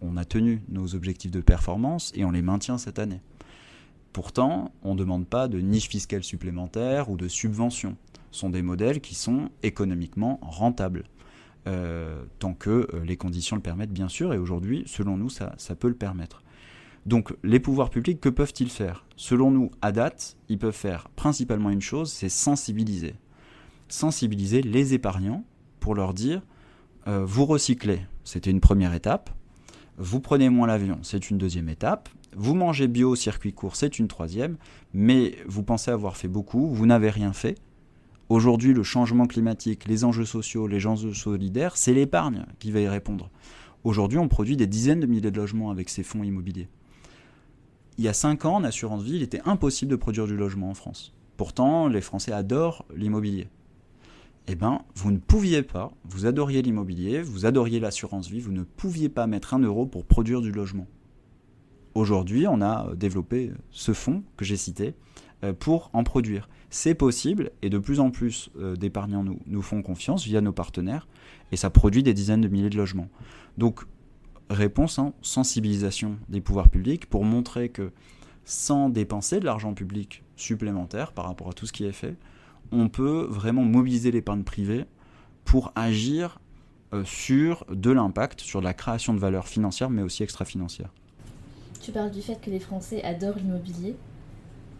on 0.01 0.17
a 0.17 0.25
tenu 0.25 0.61
nos 0.69 0.93
objectifs 0.93 1.31
de 1.31 1.41
performance 1.41 2.11
et 2.15 2.25
on 2.25 2.31
les 2.31 2.43
maintient 2.43 2.77
cette 2.77 2.99
année. 2.99 3.21
Pourtant, 4.11 4.71
on 4.83 4.93
ne 4.93 4.99
demande 4.99 5.25
pas 5.25 5.47
de 5.47 5.59
niche 5.59 5.89
fiscale 5.89 6.23
supplémentaire 6.23 7.09
ou 7.09 7.17
de 7.17 7.27
subvention 7.27 7.97
sont 8.35 8.49
des 8.49 8.61
modèles 8.61 8.99
qui 8.99 9.15
sont 9.15 9.49
économiquement 9.61 10.39
rentables. 10.41 11.05
Euh, 11.65 12.25
tant 12.39 12.53
que 12.53 12.69
euh, 12.93 13.05
les 13.05 13.15
conditions 13.15 13.55
le 13.55 13.61
permettent 13.61 13.93
bien 13.93 14.09
sûr, 14.09 14.33
et 14.33 14.37
aujourd'hui, 14.37 14.83
selon 14.85 15.15
nous, 15.15 15.29
ça, 15.29 15.55
ça 15.57 15.75
peut 15.75 15.87
le 15.87 15.95
permettre. 15.95 16.43
Donc 17.05 17.33
les 17.43 17.59
pouvoirs 17.59 17.89
publics, 17.89 18.19
que 18.19 18.29
peuvent-ils 18.29 18.69
faire? 18.69 19.05
Selon 19.15 19.51
nous, 19.51 19.71
à 19.81 19.91
date, 19.91 20.37
ils 20.49 20.59
peuvent 20.59 20.75
faire 20.75 21.09
principalement 21.15 21.69
une 21.69 21.81
chose, 21.81 22.11
c'est 22.11 22.29
sensibiliser. 22.29 23.15
Sensibiliser 23.93 24.63
les 24.63 24.95
épargnants 24.95 25.43
pour 25.79 25.93
leur 25.93 26.15
dire, 26.15 26.41
euh, 27.05 27.23
vous 27.23 27.45
recyclez, 27.45 27.99
c'était 28.23 28.49
une 28.49 28.59
première 28.59 28.95
étape, 28.95 29.29
vous 29.99 30.19
prenez 30.19 30.49
moins 30.49 30.65
l'avion, 30.65 30.97
c'est 31.03 31.29
une 31.29 31.37
deuxième 31.37 31.69
étape, 31.69 32.09
vous 32.35 32.55
mangez 32.55 32.87
bio 32.87 33.15
circuit 33.15 33.53
court, 33.53 33.75
c'est 33.75 33.99
une 33.99 34.07
troisième, 34.07 34.57
mais 34.95 35.35
vous 35.45 35.61
pensez 35.61 35.91
avoir 35.91 36.17
fait 36.17 36.27
beaucoup, 36.27 36.73
vous 36.73 36.87
n'avez 36.87 37.11
rien 37.11 37.33
fait, 37.33 37.59
Aujourd'hui, 38.29 38.73
le 38.73 38.81
changement 38.81 39.27
climatique, 39.27 39.85
les 39.85 40.03
enjeux 40.05 40.25
sociaux, 40.25 40.65
les 40.65 40.87
enjeux 40.87 41.13
solidaires, 41.13 41.77
c'est 41.77 41.93
l'épargne 41.93 42.47
qui 42.57 42.71
va 42.71 42.79
y 42.79 42.87
répondre. 42.87 43.29
Aujourd'hui, 43.83 44.17
on 44.17 44.27
produit 44.27 44.57
des 44.57 44.65
dizaines 44.65 45.01
de 45.01 45.05
milliers 45.05 45.29
de 45.29 45.37
logements 45.37 45.69
avec 45.69 45.87
ces 45.89 46.01
fonds 46.01 46.23
immobiliers. 46.23 46.67
Il 47.99 48.05
y 48.05 48.07
a 48.07 48.13
cinq 48.13 48.45
ans, 48.45 48.55
en 48.55 48.63
assurance 48.63 49.03
vie, 49.03 49.17
il 49.17 49.21
était 49.21 49.41
impossible 49.45 49.91
de 49.91 49.97
produire 49.97 50.25
du 50.25 50.35
logement 50.35 50.71
en 50.71 50.73
France. 50.73 51.13
Pourtant, 51.37 51.87
les 51.87 52.01
Français 52.01 52.31
adorent 52.31 52.85
l'immobilier. 52.95 53.49
Eh 54.47 54.55
bien, 54.55 54.81
vous 54.95 55.11
ne 55.11 55.17
pouviez 55.17 55.63
pas, 55.63 55.93
vous 56.03 56.25
adoriez 56.25 56.61
l'immobilier, 56.61 57.21
vous 57.21 57.45
adoriez 57.45 57.79
l'assurance 57.79 58.27
vie, 58.27 58.41
vous 58.41 58.51
ne 58.51 58.63
pouviez 58.63 59.07
pas 59.07 59.25
mettre 59.25 59.53
un 59.53 59.59
euro 59.59 59.85
pour 59.85 60.05
produire 60.05 60.41
du 60.41 60.51
logement. 60.51 60.87
Aujourd'hui, 61.95 62.45
on 62.47 62.61
a 62.61 62.93
développé 62.95 63.51
ce 63.71 63.93
fonds 63.93 64.23
que 64.35 64.43
j'ai 64.43 64.57
cité 64.57 64.95
euh, 65.43 65.53
pour 65.53 65.91
en 65.93 66.03
produire. 66.03 66.49
C'est 66.69 66.95
possible 66.95 67.51
et 67.61 67.69
de 67.69 67.77
plus 67.77 67.99
en 67.99 68.09
plus 68.09 68.49
euh, 68.57 68.75
d'épargnants 68.75 69.23
nous, 69.23 69.39
nous 69.45 69.61
font 69.61 69.81
confiance 69.81 70.25
via 70.25 70.41
nos 70.41 70.51
partenaires 70.51 71.07
et 71.51 71.55
ça 71.55 71.69
produit 71.69 72.03
des 72.03 72.13
dizaines 72.13 72.41
de 72.41 72.47
milliers 72.47 72.71
de 72.71 72.77
logements. 72.77 73.09
Donc, 73.57 73.85
réponse 74.49 74.99
en 74.99 75.13
sensibilisation 75.21 76.17
des 76.27 76.41
pouvoirs 76.41 76.69
publics 76.69 77.05
pour 77.05 77.23
montrer 77.23 77.69
que 77.69 77.91
sans 78.43 78.89
dépenser 78.89 79.39
de 79.39 79.45
l'argent 79.45 79.73
public 79.73 80.23
supplémentaire 80.35 81.13
par 81.13 81.25
rapport 81.25 81.49
à 81.49 81.53
tout 81.53 81.65
ce 81.65 81.71
qui 81.71 81.85
est 81.85 81.93
fait, 81.93 82.17
on 82.71 82.89
peut 82.89 83.27
vraiment 83.29 83.63
mobiliser 83.63 84.11
l'épargne 84.11 84.43
privée 84.43 84.85
pour 85.45 85.71
agir 85.75 86.39
euh, 86.93 87.03
sur 87.05 87.65
de 87.69 87.91
l'impact, 87.91 88.41
sur 88.41 88.61
la 88.61 88.73
création 88.73 89.13
de 89.13 89.19
valeur 89.19 89.47
financière 89.47 89.89
mais 89.89 90.01
aussi 90.01 90.23
extra-financière. 90.23 90.89
Tu 91.81 91.91
parles 91.91 92.11
du 92.11 92.21
fait 92.21 92.39
que 92.39 92.49
les 92.49 92.59
Français 92.59 93.03
adorent 93.03 93.37
l'immobilier 93.37 93.95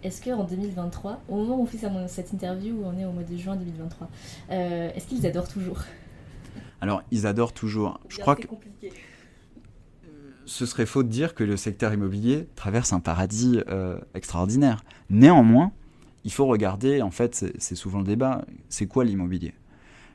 est-ce 0.03 0.21
qu'en 0.21 0.43
2023, 0.43 1.21
au 1.29 1.37
moment 1.37 1.57
où 1.57 1.63
on 1.63 1.65
fait 1.65 1.79
cette 2.07 2.33
interview, 2.33 2.75
où 2.75 2.85
on 2.85 2.97
est 2.97 3.05
au 3.05 3.11
mois 3.11 3.23
de 3.23 3.37
juin 3.37 3.55
2023, 3.55 4.09
euh, 4.51 4.91
est-ce 4.93 5.07
qu'ils 5.07 5.25
adorent 5.25 5.47
toujours? 5.47 5.79
Alors, 6.81 7.03
ils 7.11 7.25
adorent 7.25 7.53
toujours. 7.53 7.99
Je 8.09 8.19
crois 8.19 8.35
que 8.35 8.47
ce 10.45 10.65
serait 10.65 10.85
faux 10.85 11.03
de 11.03 11.07
dire 11.07 11.35
que 11.35 11.45
le 11.45 11.55
secteur 11.55 11.93
immobilier 11.93 12.49
traverse 12.55 12.91
un 12.91 12.99
paradis 12.99 13.61
euh, 13.69 13.97
extraordinaire. 14.13 14.83
Néanmoins, 15.09 15.71
il 16.23 16.31
faut 16.31 16.45
regarder, 16.45 17.01
en 17.01 17.11
fait, 17.11 17.45
c'est 17.57 17.75
souvent 17.75 17.99
le 17.99 18.05
débat, 18.05 18.45
c'est 18.69 18.87
quoi 18.87 19.03
l'immobilier? 19.03 19.53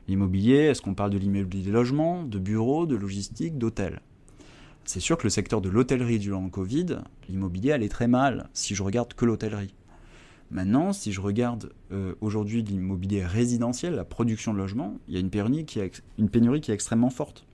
L'immobilier, 0.07 0.55
est-ce 0.55 0.81
qu'on 0.81 0.95
parle 0.95 1.11
de 1.11 1.17
l'immobilier 1.19 1.67
de 1.67 1.71
logement, 1.71 2.23
de 2.23 2.39
bureaux, 2.39 2.87
de 2.87 2.95
logistique, 2.95 3.57
d'hôtels? 3.57 4.01
C'est 4.85 4.99
sûr 4.99 5.19
que 5.19 5.23
le 5.23 5.29
secteur 5.29 5.61
de 5.61 5.69
l'hôtellerie 5.69 6.17
durant 6.17 6.43
le 6.43 6.49
Covid, 6.49 6.97
l'immobilier 7.27 7.73
allait 7.73 7.89
très 7.89 8.07
mal 8.07 8.49
si 8.53 8.73
je 8.73 8.81
regarde 8.81 9.13
que 9.13 9.25
l'hôtellerie. 9.25 9.75
Maintenant, 10.49 10.93
si 10.93 11.11
je 11.11 11.21
regarde 11.21 11.71
euh, 11.91 12.15
aujourd'hui 12.21 12.63
l'immobilier 12.63 13.23
résidentiel, 13.23 13.93
la 13.93 14.03
production 14.03 14.51
de 14.51 14.57
logements, 14.57 14.97
il 15.07 15.13
y 15.13 15.17
a 15.17 15.19
une 15.19 15.29
pénurie, 15.29 15.65
qui 15.65 15.79
est, 15.79 16.01
une 16.17 16.29
pénurie 16.29 16.59
qui 16.59 16.71
est 16.71 16.73
extrêmement 16.73 17.11
forte. 17.11 17.45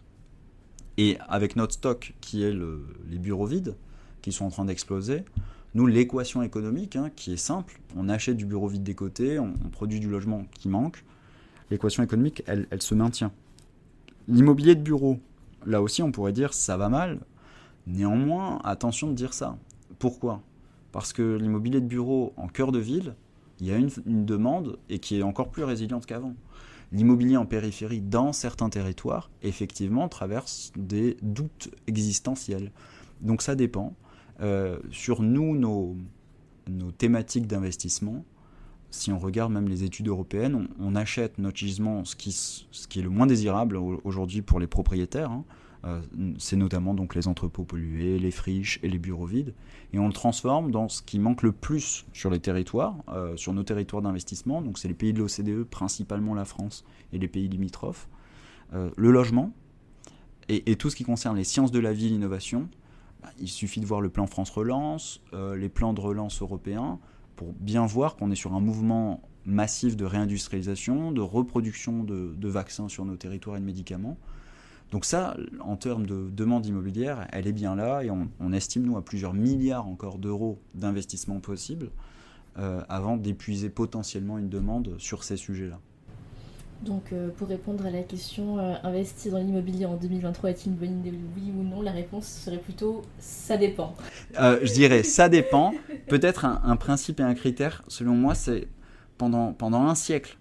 Et 0.98 1.18
avec 1.28 1.58
notre 1.58 1.74
stock 1.74 2.14
qui 2.22 2.44
est 2.44 2.54
les 2.54 3.18
bureaux 3.18 3.48
vides, 3.48 3.76
qui 4.22 4.32
sont 4.32 4.46
en 4.46 4.50
train 4.50 4.64
d'exploser, 4.64 5.26
nous, 5.76 5.86
l'équation 5.86 6.42
économique, 6.42 6.96
hein, 6.96 7.12
qui 7.16 7.34
est 7.34 7.38
simple, 7.38 7.80
on 7.96 8.10
achète 8.10 8.38
du 8.38 8.46
bureau 8.46 8.68
vide 8.68 8.84
des 8.84 8.96
côtés, 8.96 9.40
on, 9.40 9.54
produit 9.72 10.00
du 10.00 10.10
logement 10.10 10.46
qui 10.58 10.70
manque, 10.70 11.04
l'équation 11.70 12.02
économique, 12.02 12.44
elle, 12.48 12.66
elle 12.72 12.82
se 12.82 12.96
maintient. 12.96 13.32
L'immobilier 14.28 14.76
de 14.76 14.82
bureau, 14.82 15.20
là 15.66 15.82
aussi, 15.82 16.02
on 16.02 16.12
pourrait 16.12 16.32
dire 16.32 16.54
ça 16.54 16.78
va 16.78 16.88
mal. 16.88 17.20
Néanmoins, 17.88 18.60
attention 18.64 19.10
de 19.10 19.14
dire 19.14 19.34
ça. 19.34 19.58
Pourquoi? 20.00 20.42
Parce 20.94 21.12
que 21.12 21.36
l'immobilier 21.36 21.82
de 21.82 21.88
bureau 21.88 22.34
en 22.38 22.48
cœur 22.48 22.72
de 22.72 22.80
ville, 22.80 23.14
il 23.60 23.68
y 23.68 23.72
a 23.72 23.78
une, 23.78 23.90
demande 24.26 24.78
et 24.90 25.00
qui 25.00 25.20
est 25.20 25.24
encore 25.24 25.50
plus 25.50 25.64
résiliente 25.64 26.06
qu'avant. 26.06 26.36
L'immobilier 26.94 27.36
en 27.36 27.46
périphérie, 27.46 28.00
dans 28.00 28.32
certains 28.32 28.70
territoires, 28.70 29.30
effectivement, 29.44 30.08
traverse 30.08 30.72
des 30.78 31.18
doutes 31.22 31.70
existentiels. 31.88 32.72
Donc 33.20 33.42
ça 33.42 33.56
dépend. 33.56 33.94
Euh, 34.42 34.80
sur 34.92 35.22
nous, 35.22 35.56
nos, 35.58 35.96
nos 36.70 36.92
thématiques 36.92 37.48
d'investissement, 37.48 38.26
si 38.92 39.12
on 39.12 39.20
regarde 39.20 39.52
même 39.52 39.68
les 39.68 39.84
études 39.84 40.08
européennes, 40.08 40.68
on, 40.80 40.96
achète 40.96 41.38
notre 41.38 41.58
gisement, 41.58 42.06
ce 42.06 42.16
qui, 42.16 42.30
est 42.30 43.02
le 43.02 43.10
moins 43.10 43.28
désirable 43.28 43.78
aujourd'hui 43.78 44.42
pour 44.42 44.60
les 44.60 44.68
propriétaires, 44.68 45.32
hein, 45.32 45.44
euh, 45.86 46.02
c'est 46.38 46.56
notamment 46.56 46.94
donc 46.94 47.14
les 47.14 47.28
entrepôts 47.28 47.66
pollués, 47.66 48.18
les 48.18 48.32
friches 48.32 48.80
et 48.84 48.90
les 48.90 48.98
bureaux 48.98 49.26
vides, 49.26 49.54
et 49.94 50.00
on 50.00 50.08
le 50.08 50.14
transforme 50.14 50.72
dans 50.72 50.88
ce 50.88 51.02
qui 51.02 51.20
manque 51.20 51.44
le 51.44 51.52
plus 51.52 52.06
sur 52.14 52.30
les 52.30 52.40
territoires, 52.40 52.96
euh, 53.10 53.36
sur 53.36 53.54
nos 53.54 53.64
territoires 53.64 54.02
d'investissement. 54.02 54.62
Donc 54.62 54.80
c'est 54.80 54.88
les 54.88 54.94
pays 54.94 55.14
de 55.14 55.20
l'OCDE, 55.20 55.64
principalement 55.66 56.34
la 56.34 56.46
France 56.46 56.86
et 57.12 57.18
les 57.18 57.28
pays 57.28 57.48
limitrophes, 57.48 58.08
le 58.98 59.12
logement 59.12 59.54
et, 60.50 60.76
tout 60.76 60.90
ce 60.90 60.96
qui 60.96 61.04
concerne 61.04 61.36
les 61.36 61.44
sciences 61.44 61.72
de 61.72 61.80
la 61.80 61.94
vie, 61.94 62.10
l'innovation. 62.10 62.68
Il 63.40 63.48
suffit 63.48 63.80
de 63.80 63.86
voir 63.86 64.02
le 64.02 64.10
plan 64.10 64.28
France 64.28 64.50
Relance, 64.50 65.22
les 65.34 65.70
plans 65.70 65.94
de 65.94 66.02
relance 66.02 66.42
européens 66.42 67.00
pour 67.36 67.54
bien 67.54 67.86
voir 67.86 68.16
qu'on 68.16 68.32
est 68.32 68.36
sur 68.36 68.54
un 68.54 68.60
mouvement 68.60 69.22
massif 69.46 69.98
de 69.98 70.06
réindustrialisation, 70.06 71.12
de 71.12 71.22
reproduction 71.22 72.04
de 72.04 72.48
vaccins 72.48 72.88
sur 72.88 73.06
nos 73.06 73.16
territoires 73.16 73.58
et 73.58 73.60
de 73.60 73.66
médicaments. 73.66 74.18
Donc 74.92 75.06
ça, 75.06 75.36
en 75.62 75.76
termes 75.76 76.06
de 76.06 76.30
demande 76.30 76.66
immobilière, 76.66 77.28
elle 77.32 77.48
est 77.48 77.54
bien 77.54 77.76
là 77.76 78.04
et 78.04 78.12
on, 78.12 78.54
estime, 78.54 78.84
nous, 78.84 78.98
à 78.98 79.04
plusieurs 79.04 79.34
milliards 79.34 79.88
encore 79.88 80.20
d'euros 80.20 80.60
d'investissement 80.74 81.40
possible 81.40 81.90
euh, 82.60 82.82
avant 82.88 83.18
d'épuiser 83.18 83.70
potentiellement 83.70 84.38
une 84.38 84.50
demande 84.50 84.96
sur 84.98 85.24
ces 85.24 85.38
sujets-là. 85.38 85.80
Donc 86.84 87.14
euh, 87.14 87.30
pour 87.30 87.48
répondre 87.48 87.86
à 87.86 87.90
la 87.90 88.04
question 88.04 88.60
euh, 88.60 88.76
investir 88.84 89.32
dans 89.32 89.40
l'immobilier 89.40 89.86
en 89.86 89.96
2023 89.96 90.52
est-il 90.52 90.72
une 90.74 90.78
bonne 90.78 91.00
idée? 91.00 91.14
Oui 91.36 91.52
ou 91.58 91.64
non? 91.64 91.82
La 91.82 91.92
réponse 91.92 92.28
serait 92.28 92.60
plutôt 92.60 93.02
ça 93.18 93.58
dépend. 93.58 93.96
je 94.34 94.74
dirais 94.74 95.04
ça 95.04 95.30
dépend. 95.30 95.74
Peut-être 96.08 96.46
un, 96.46 96.76
principe 96.76 97.20
et 97.20 97.24
un 97.24 97.34
critère, 97.34 97.84
selon 97.88 98.14
moi, 98.14 98.36
c'est 98.36 98.68
pendant, 99.18 99.54
pendant 99.54 99.88
un 99.88 99.96
siècle, 99.96 100.38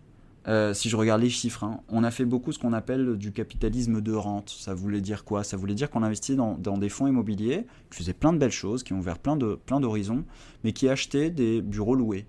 euh, 0.46 0.74
si 0.74 0.90
je 0.90 0.96
regarde 0.96 1.22
les 1.22 1.30
chiffres, 1.30 1.64
hein, 1.64 1.80
on 1.88 2.04
a 2.04 2.10
fait 2.10 2.26
beaucoup 2.26 2.52
ce 2.52 2.58
qu'on 2.58 2.74
appelle 2.74 3.16
du 3.16 3.32
capitalisme 3.32 4.00
de 4.02 4.12
rente. 4.12 4.50
Ça 4.50 4.74
voulait 4.74 5.00
dire 5.00 5.24
quoi? 5.24 5.42
Ça 5.42 5.56
voulait 5.56 5.74
dire 5.74 5.90
qu'on 5.90 6.02
investit 6.02 6.36
dans, 6.36 6.56
des 6.56 6.88
fonds 6.88 7.06
immobiliers 7.06 7.66
qui 7.90 7.98
faisaient 7.98 8.12
plein 8.12 8.32
de 8.32 8.38
belles 8.38 8.50
choses, 8.50 8.82
qui 8.82 8.92
ont 8.92 8.98
ouvert 8.98 9.18
plein 9.18 9.36
d'horizons, 9.36 10.24
mais 10.62 10.72
qui 10.72 10.88
achetaient 10.88 11.30
des 11.30 11.62
bureaux 11.62 11.94
loués. 11.94 12.26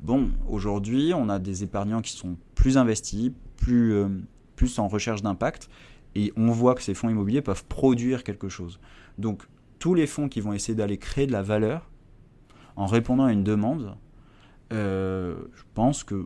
Bon, 0.00 0.30
aujourd'hui, 0.48 1.12
on 1.14 1.28
a 1.28 1.38
des 1.38 1.62
épargnants 1.62 2.02
qui 2.02 2.12
sont 2.12 2.36
plus 2.64 2.78
investis, 2.78 3.30
plus, 3.58 3.92
euh, 3.92 4.08
plus 4.56 4.78
en 4.78 4.88
recherche 4.88 5.20
d'impact, 5.20 5.68
et 6.14 6.32
on 6.34 6.50
voit 6.50 6.74
que 6.74 6.80
ces 6.80 6.94
fonds 6.94 7.10
immobiliers 7.10 7.42
peuvent 7.42 7.66
produire 7.66 8.24
quelque 8.24 8.48
chose. 8.48 8.80
Donc, 9.18 9.42
tous 9.78 9.92
les 9.92 10.06
fonds 10.06 10.30
qui 10.30 10.40
vont 10.40 10.54
essayer 10.54 10.74
d'aller 10.74 10.96
créer 10.96 11.26
de 11.26 11.32
la 11.32 11.42
valeur 11.42 11.90
en 12.76 12.86
répondant 12.86 13.26
à 13.26 13.34
une 13.34 13.44
demande, 13.44 13.98
euh, 14.72 15.36
je 15.54 15.62
pense 15.74 16.04
que 16.04 16.24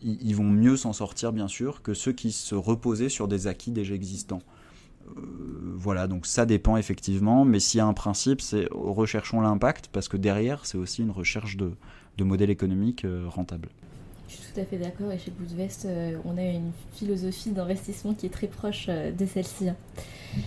ils, 0.00 0.34
vont 0.34 0.48
mieux 0.48 0.78
s'en 0.78 0.94
sortir, 0.94 1.34
bien 1.34 1.48
sûr, 1.48 1.82
que 1.82 1.92
ceux 1.92 2.12
qui 2.12 2.32
se 2.32 2.54
reposaient 2.54 3.10
sur 3.10 3.28
des 3.28 3.46
acquis 3.46 3.72
déjà 3.72 3.94
existants. 3.94 4.40
Euh, 5.06 5.20
voilà, 5.76 6.06
donc 6.06 6.24
ça 6.24 6.46
dépend 6.46 6.78
effectivement, 6.78 7.44
mais 7.44 7.60
s'il 7.60 7.76
y 7.76 7.82
a 7.82 7.86
un 7.86 7.92
principe, 7.92 8.40
c'est 8.40 8.68
recherchons 8.70 9.42
l'impact, 9.42 9.90
parce 9.92 10.08
que 10.08 10.16
derrière, 10.16 10.64
c'est 10.64 10.78
aussi 10.78 11.02
une 11.02 11.10
recherche 11.10 11.58
de, 11.58 11.72
de 12.16 12.24
modèles 12.24 12.48
économiques 12.48 13.04
euh, 13.04 13.26
rentables. 13.28 13.68
Je 14.32 14.36
suis 14.38 14.52
tout 14.54 14.60
à 14.60 14.64
fait 14.64 14.78
d'accord, 14.78 15.12
et 15.12 15.18
chez 15.18 15.30
Boudvest, 15.30 15.84
euh, 15.84 16.16
on 16.24 16.38
a 16.38 16.42
une 16.42 16.72
philosophie 16.94 17.50
d'investissement 17.50 18.14
qui 18.14 18.24
est 18.24 18.30
très 18.30 18.46
proche 18.46 18.86
de 18.86 19.26
celle-ci. 19.26 19.66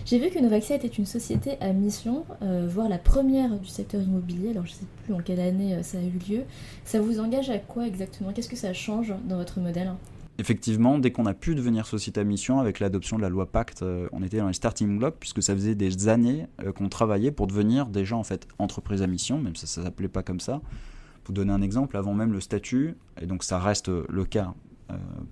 J'ai 0.05 0.17
vu 0.17 0.31
que 0.31 0.39
Novaxia 0.39 0.75
était 0.75 0.87
une 0.87 1.05
société 1.05 1.61
à 1.61 1.71
mission, 1.71 2.25
voire 2.41 2.89
la 2.89 2.97
première 2.97 3.59
du 3.59 3.67
secteur 3.67 4.01
immobilier. 4.01 4.49
Alors 4.49 4.65
je 4.65 4.71
ne 4.71 4.75
sais 4.77 4.85
plus 5.03 5.13
en 5.13 5.19
quelle 5.19 5.39
année 5.39 5.83
ça 5.83 5.99
a 5.99 6.01
eu 6.01 6.17
lieu. 6.27 6.41
Ça 6.83 6.99
vous 6.99 7.19
engage 7.19 7.51
à 7.51 7.59
quoi 7.59 7.85
exactement? 7.85 8.33
Qu'est-ce 8.33 8.49
que 8.49 8.55
ça 8.55 8.73
change 8.73 9.13
dans 9.29 9.37
votre 9.37 9.59
modèle? 9.59 9.91
Effectivement, 10.37 10.97
dès 10.97 11.11
qu'on 11.11 11.27
a 11.27 11.33
pu 11.33 11.55
devenir 11.55 11.85
société 11.85 12.19
à 12.19 12.23
mission 12.23 12.59
avec 12.59 12.79
l'adoption 12.79 13.15
de 13.17 13.21
la 13.21 13.29
loi 13.29 13.45
Pacte, 13.45 13.83
euh, 13.83 14.09
on 14.11 14.21
était 14.21 14.39
dans 14.39 14.47
les 14.47 14.53
starting 14.53 14.97
blocks 14.97 15.15
puisque 15.19 15.41
ça 15.41 15.53
faisait 15.53 15.75
des 15.75 16.09
années 16.09 16.47
euh, 16.61 16.73
qu'on 16.73 16.89
travaillait 16.89 17.31
pour 17.31 17.47
devenir 17.47 17.87
déjà 17.87 18.17
en 18.17 18.23
fait 18.23 18.47
entreprise 18.59 19.01
à 19.01 19.07
mission, 19.07 19.39
même 19.39 19.55
si 19.55 19.65
ça 19.65 19.81
ne 19.81 19.85
s'appelait 19.85 20.09
pas 20.09 20.23
comme 20.23 20.41
ça. 20.41 20.61
Pour 21.25 21.33
donner 21.33 21.51
un 21.51 21.61
exemple, 21.61 21.97
avant 21.97 22.13
même 22.13 22.31
le 22.31 22.39
statut, 22.39 22.95
et 23.19 23.25
donc 23.25 23.43
ça 23.43 23.59
reste 23.59 23.89
le 23.89 24.25
cas 24.25 24.53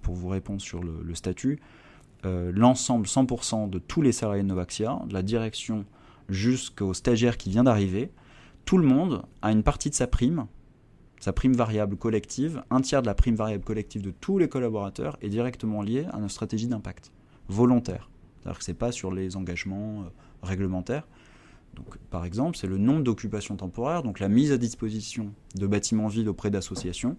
pour 0.01 0.15
vous 0.15 0.27
répondre 0.27 0.59
sur 0.59 0.83
le 0.83 1.15
statut, 1.15 1.61
euh, 2.25 2.51
l'ensemble 2.55 3.05
100% 3.05 3.69
de 3.69 3.79
tous 3.79 4.01
les 4.01 4.13
salariés 4.13 4.43
de 4.43 4.47
Novaxia, 4.47 5.01
de 5.07 5.13
la 5.13 5.23
direction 5.23 5.85
jusqu'au 6.29 6.93
stagiaire 6.93 7.37
qui 7.37 7.49
vient 7.49 7.65
d'arriver, 7.65 8.11
tout 8.63 8.77
le 8.77 8.87
monde 8.87 9.23
a 9.41 9.51
une 9.51 9.63
partie 9.63 9.89
de 9.89 9.95
sa 9.95 10.07
prime, 10.07 10.47
sa 11.19 11.33
prime 11.33 11.53
variable 11.53 11.97
collective, 11.97 12.63
un 12.69 12.79
tiers 12.79 13.01
de 13.01 13.07
la 13.07 13.13
prime 13.13 13.35
variable 13.35 13.65
collective 13.65 14.01
de 14.01 14.11
tous 14.11 14.37
les 14.37 14.47
collaborateurs 14.47 15.17
est 15.21 15.27
directement 15.27 15.81
lié 15.81 16.05
à 16.13 16.19
notre 16.19 16.31
stratégie 16.31 16.67
d'impact, 16.67 17.11
volontaire. 17.49 18.09
C'est-à-dire 18.39 18.59
que 18.59 18.63
ce 18.63 18.71
n'est 18.71 18.77
pas 18.77 18.93
sur 18.93 19.11
les 19.11 19.35
engagements 19.35 20.03
euh, 20.03 20.09
réglementaires. 20.43 21.05
Donc, 21.75 21.97
par 22.09 22.25
exemple, 22.25 22.57
c'est 22.57 22.67
le 22.67 22.77
nombre 22.77 23.03
d'occupations 23.03 23.55
temporaires, 23.55 24.03
donc 24.03 24.19
la 24.19 24.29
mise 24.29 24.51
à 24.51 24.57
disposition 24.57 25.33
de 25.55 25.67
bâtiments 25.67 26.07
vides 26.07 26.27
auprès 26.27 26.51
d'associations. 26.51 27.17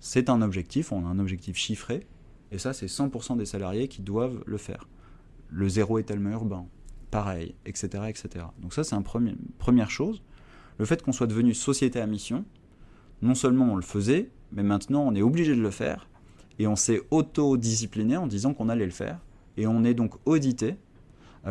C'est 0.00 0.28
un 0.28 0.42
objectif, 0.42 0.92
on 0.92 1.06
a 1.06 1.08
un 1.08 1.18
objectif 1.18 1.56
chiffré, 1.56 2.06
et 2.52 2.58
ça, 2.58 2.72
c'est 2.72 2.86
100% 2.86 3.36
des 3.36 3.46
salariés 3.46 3.88
qui 3.88 4.02
doivent 4.02 4.42
le 4.46 4.56
faire. 4.58 4.88
Le 5.48 5.68
zéro 5.68 5.98
étalement 5.98 6.30
urbain, 6.30 6.66
pareil, 7.10 7.54
etc. 7.66 8.04
etc. 8.08 8.44
Donc 8.60 8.74
ça, 8.74 8.84
c'est 8.84 8.94
une 8.94 9.02
première 9.58 9.90
chose. 9.90 10.22
Le 10.78 10.84
fait 10.84 11.02
qu'on 11.02 11.12
soit 11.12 11.26
devenu 11.26 11.54
société 11.54 12.00
à 12.00 12.06
mission, 12.06 12.44
non 13.22 13.34
seulement 13.34 13.72
on 13.72 13.76
le 13.76 13.82
faisait, 13.82 14.30
mais 14.52 14.62
maintenant 14.62 15.02
on 15.02 15.14
est 15.14 15.22
obligé 15.22 15.56
de 15.56 15.60
le 15.60 15.70
faire, 15.70 16.08
et 16.58 16.66
on 16.66 16.76
s'est 16.76 17.00
auto-discipliné 17.10 18.16
en 18.16 18.26
disant 18.26 18.54
qu'on 18.54 18.68
allait 18.68 18.84
le 18.84 18.92
faire, 18.92 19.18
et 19.56 19.66
on 19.66 19.82
est 19.84 19.94
donc 19.94 20.14
audité 20.24 20.76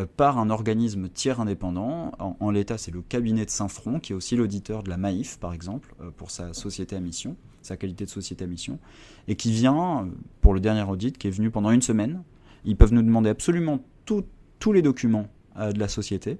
par 0.05 0.38
un 0.38 0.49
organisme 0.49 1.10
tiers 1.10 1.39
indépendant. 1.39 2.12
En, 2.19 2.51
l'état, 2.51 2.77
c'est 2.77 2.91
le 2.91 3.01
cabinet 3.01 3.45
de 3.45 3.49
Saint-Front, 3.49 3.99
qui 3.99 4.12
est 4.12 4.15
aussi 4.15 4.36
l'auditeur 4.36 4.83
de 4.83 4.89
la 4.89 4.97
Maïf, 4.97 5.38
par 5.39 5.53
exemple, 5.53 5.95
euh, 6.01 6.12
pour 6.12 6.29
sa 6.31 6.53
société 6.53 6.95
à 6.95 6.99
mission 6.99 7.36
sa 7.67 7.77
qualité 7.77 8.05
de 8.05 8.10
société 8.10 8.45
à 8.45 8.47
mission, 8.47 8.79
et 9.27 9.36
qui 9.36 9.51
vient, 9.51 10.05
euh, 10.05 10.10
pour 10.41 10.53
le 10.53 10.60
dernier 10.60 10.83
audit, 10.83 11.17
qui 11.17 11.27
est 11.27 11.31
venu 11.31 11.51
pendant 11.51 11.71
une 11.71 11.81
semaine. 11.81 12.23
Ils 12.65 12.75
peuvent 12.75 12.93
nous 12.93 13.03
demander 13.03 13.29
absolument 13.29 13.79
tous 14.05 14.71
les 14.71 14.81
documents 14.81 15.27
euh, 15.57 15.71
de 15.71 15.79
la 15.79 15.88
société 15.88 16.39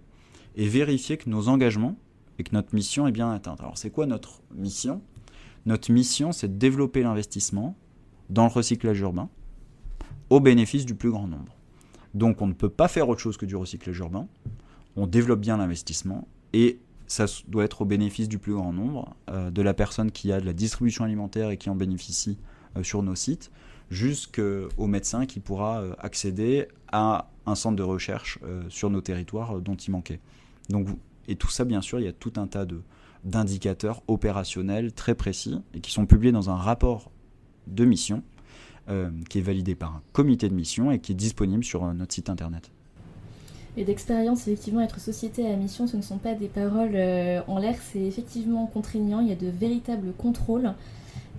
et 0.56 0.67
vérifier 0.67 1.17
que 1.17 1.30
nos 1.30 1.50
engagements 1.50 1.96
et 2.39 2.43
que 2.43 2.54
notre 2.54 2.74
mission 2.74 3.08
est 3.08 3.12
bien 3.12 3.32
atteinte. 3.32 3.60
Alors 3.60 3.78
c'est 3.78 3.91
quoi 3.91 4.06
notre 4.06 4.41
mission? 4.56 5.02
Notre 5.65 5.91
mission, 5.91 6.32
c'est 6.32 6.48
de 6.48 6.58
développer 6.58 7.04
l'investissement 7.04 7.76
dans 8.30 8.46
le 8.46 8.52
recyclage 8.52 9.00
urbain 9.00 9.30
au 10.30 10.39
bénéfice 10.39 10.86
du 10.86 10.96
plus 10.96 11.12
grand 11.12 11.28
nombre. 11.28 11.57
Donc 12.17 12.41
on 12.41 12.47
ne 12.47 12.53
peut 12.53 12.69
pas 12.69 12.88
faire 12.88 13.08
autre 13.10 13.21
chose 13.21 13.38
que 13.38 13.45
du 13.45 13.56
recyclage 13.56 13.99
urbain. 13.99 14.27
On 14.95 15.06
développe 15.06 15.39
bien 15.39 15.58
l'investissement 15.58 16.27
et 16.51 16.80
ça 17.06 17.25
doit 17.47 17.63
être 17.63 17.84
au 17.84 17.86
bénéfice 17.86 18.27
du 18.27 18.39
plus 18.39 18.53
grand 18.53 18.73
nombre, 18.73 19.15
euh, 19.30 19.51
de 19.51 19.62
la 19.62 19.75
personne 19.75 20.12
qui 20.12 20.32
a 20.32 20.41
de 20.41 20.45
la 20.45 20.53
distribution 20.53 21.06
alimentaire 21.06 21.51
et 21.51 21.58
qui 21.58 21.69
en 21.69 21.75
bénéficie 21.75 22.39
euh, 22.75 22.82
sur 22.82 23.03
nos 23.03 23.13
sites, 23.13 23.51
jusqu'au 23.91 24.88
médecin 24.88 25.27
qui 25.27 25.39
pourra 25.39 25.82
euh, 25.82 25.93
accéder 25.99 26.67
à 26.91 27.30
un 27.45 27.53
centre 27.53 27.75
de 27.75 27.84
recherche 27.84 28.39
sur 28.67 28.89
nos 28.89 28.99
territoires 28.99 29.62
dont 29.62 29.75
il 29.75 29.91
manquait. 29.91 30.19
Donc, 30.69 30.88
et 31.30 31.36
tout 31.36 31.49
ça, 31.49 31.63
bien 31.63 31.82
sûr, 31.82 31.99
il 31.99 32.06
y 32.06 32.10
a 32.10 32.13
tout 32.13 32.34
un 32.36 32.47
tas 32.47 32.65
d'indicateurs 33.23 34.01
opérationnels 34.08 34.91
très 34.91 35.15
précis 35.15 35.62
et 35.73 35.80
qui 35.80 35.91
sont 35.91 36.06
publiés 36.06 36.34
dans 36.34 36.49
un 36.49 36.56
rapport 36.56 37.10
de 37.67 37.86
mission 37.86 38.23
qui 39.30 39.39
est 39.39 39.41
validé 39.41 39.76
par 39.76 39.95
un 39.95 40.02
comité 40.13 40.47
de 40.47 40.54
mission 40.54 40.91
et 40.91 41.00
qui 41.00 41.12
est 41.12 41.15
disponible 41.15 41.63
sur 41.63 41.93
notre 41.93 42.13
site 42.13 42.30
internet 42.30 42.71
et 43.78 43.84
d'expérience, 43.84 44.47
effectivement, 44.47 44.82
être 44.82 45.00
société 45.00 45.47
à 45.47 45.56
mission, 45.56 45.86
ce 45.86 45.95
ne 45.95 46.02
sont 46.02 46.17
pas 46.17 46.34
des 46.34 46.47
paroles 46.47 46.95
euh, 46.95 47.41
en 47.47 47.60
l'air, 47.60 47.76
c'est 47.80 48.02
effectivement 48.02 48.65
contraignant, 48.65 49.19
il 49.19 49.28
y 49.28 49.32
a 49.32 49.36
de 49.36 49.47
véritables 49.47 50.13
contrôles. 50.17 50.73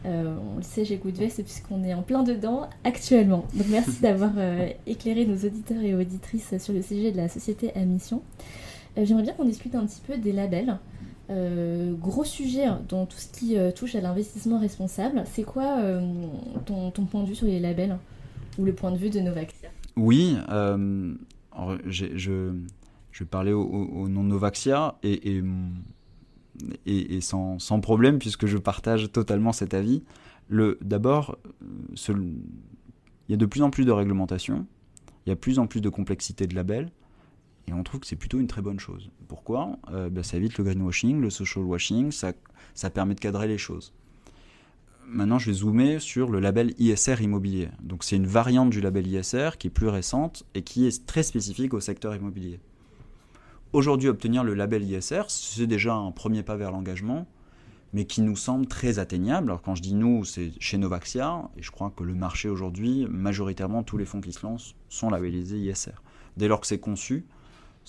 Euh, 0.07 0.37
on 0.55 0.59
le 0.59 0.63
sait 0.63 0.85
chez 0.85 0.97
Goodvest 0.97 1.43
puisqu'on 1.43 1.83
est 1.83 1.93
en 1.93 2.03
plein 2.03 2.23
dedans 2.23 2.69
actuellement. 2.85 3.45
Donc 3.55 3.67
merci 3.69 4.01
d'avoir 4.03 4.31
euh, 4.37 4.69
éclairé 4.87 5.27
nos 5.27 5.35
auditeurs 5.35 5.83
et 5.83 5.97
auditrices 5.97 6.57
sur 6.59 6.73
le 6.73 6.81
sujet 6.81 7.11
de 7.11 7.17
la 7.17 7.29
société 7.29 7.75
à 7.75 7.81
mission. 7.81 8.23
J'aimerais 8.97 9.25
bien 9.25 9.33
qu'on 9.33 9.45
discute 9.45 9.75
un 9.75 9.85
petit 9.85 10.01
peu 10.07 10.17
des 10.17 10.33
labels. 10.33 10.79
Gros 11.29 12.25
sujet 12.25 12.67
dans 12.89 13.07
tout 13.07 13.19
ce 13.19 13.29
qui 13.29 13.57
touche 13.75 13.95
à 13.95 14.01
l'investissement 14.01 14.59
responsable. 14.59 15.25
C'est 15.27 15.45
quoi 15.45 15.79
ton, 16.65 16.91
ton, 16.91 17.05
point 17.05 17.23
de 17.23 17.29
vue 17.29 17.35
sur 17.35 17.47
les 17.47 17.61
labels 17.61 17.99
ou 18.59 18.65
le 18.65 18.73
point 18.75 18.91
de 18.91 18.97
vue 18.97 19.11
de 19.11 19.21
Novaxia? 19.21 19.69
Oui, 19.97 20.37
je, 21.87 22.53
je 23.19 23.25
parlais 23.25 23.53
au, 23.53 24.09
nom 24.09 24.23
de 24.23 24.29
Novaxia 24.29 24.97
et, 25.03 25.43
et, 26.87 27.21
sans, 27.21 27.59
sans, 27.59 27.81
problème 27.81 28.19
puisque 28.19 28.47
je 28.47 28.59
partage 28.59 29.11
totalement 29.11 29.53
cet 29.53 29.75
avis. 29.75 30.05
D'abord, 30.51 31.37
il 32.09 32.53
y 33.29 33.35
a 33.35 33.37
de 33.37 33.47
plus 33.47 33.63
en 33.63 33.71
plus 33.71 33.85
de 33.85 33.91
réglementations, 33.91 34.67
il 35.27 35.31
y 35.31 35.33
a 35.33 35.35
de 35.35 35.41
plus 35.41 35.59
en 35.59 35.67
plus 35.67 35.81
de 35.81 35.89
complexité 35.89 36.47
de 36.47 36.55
labels, 36.55 36.91
et 37.69 37.73
on 37.73 37.83
trouve 37.83 38.01
que 38.01 38.07
c'est 38.07 38.17
plutôt 38.17 38.41
une 38.41 38.47
très 38.47 38.63
bonne 38.63 38.81
chose. 38.81 39.11
Pourquoi? 39.29 39.79
Euh, 39.93 40.09
ben, 40.09 40.23
Ça 40.23 40.37
évite 40.37 40.57
le 40.59 40.65
greenwashing, 40.65 41.21
le 41.21 41.31
social 41.31 41.65
washing, 41.65 42.11
ça, 42.11 42.33
ça 42.75 42.91
permet 42.91 43.15
de 43.15 43.21
cadrer 43.21 43.47
les 43.47 43.59
choses. 43.59 43.93
Maintenant, 45.07 45.39
je 45.39 45.51
vais 45.51 45.57
zoomer 45.57 46.01
sur 46.01 46.31
le 46.31 46.39
label 46.39 46.75
ISR 46.79 47.23
immobilier. 47.23 47.69
Donc, 47.81 48.05
c'est 48.05 48.17
une 48.17 48.27
variante 48.27 48.71
du 48.71 48.81
label 48.81 49.07
ISR 49.07 49.51
qui 49.59 49.69
est 49.69 49.71
plus 49.71 49.89
récente 49.89 50.45
et 50.55 50.63
qui 50.63 50.87
est 50.87 51.07
très 51.07 51.23
spécifique 51.23 51.73
au 51.73 51.81
secteur 51.81 52.15
immobilier. 52.15 52.61
Aujourd'hui, 53.73 54.09
obtenir 54.09 54.45
le 54.45 54.55
label 54.55 54.83
ISR, 54.83 55.23
c'est 55.29 55.67
déjà 55.67 55.95
un 55.95 56.11
premier 56.11 56.43
pas 56.43 56.57
vers 56.57 56.73
l'engagement, 56.73 57.27
mais 57.93 58.05
qui 58.05 58.21
nous 58.21 58.37
semble 58.37 58.67
très 58.67 58.99
atteignable. 58.99 59.49
Alors, 59.49 59.63
quand 59.63 59.75
je 59.75 59.83
dis 59.83 59.95
nous, 59.95 60.25
c'est 60.25 60.53
chez 60.61 60.77
Novaxia, 60.77 61.49
et 61.57 61.63
je 61.63 61.71
crois 61.71 61.91
que 61.95 62.05
le 62.05 62.15
marché 62.15 62.49
aujourd'hui, 62.49 63.07
majoritairement, 63.11 63.83
tous 63.83 63.97
les 63.97 64.05
fonds 64.05 64.21
qui 64.21 64.33
se 64.33 64.45
lancent 64.45 64.75
sont 64.89 65.11
labellisés 65.11 65.59
ISR. 65.59 66.03
Dès 66.37 66.49
lors 66.49 66.61
que 66.61 66.67
c'est 66.67 66.79
conçu, 66.79 67.25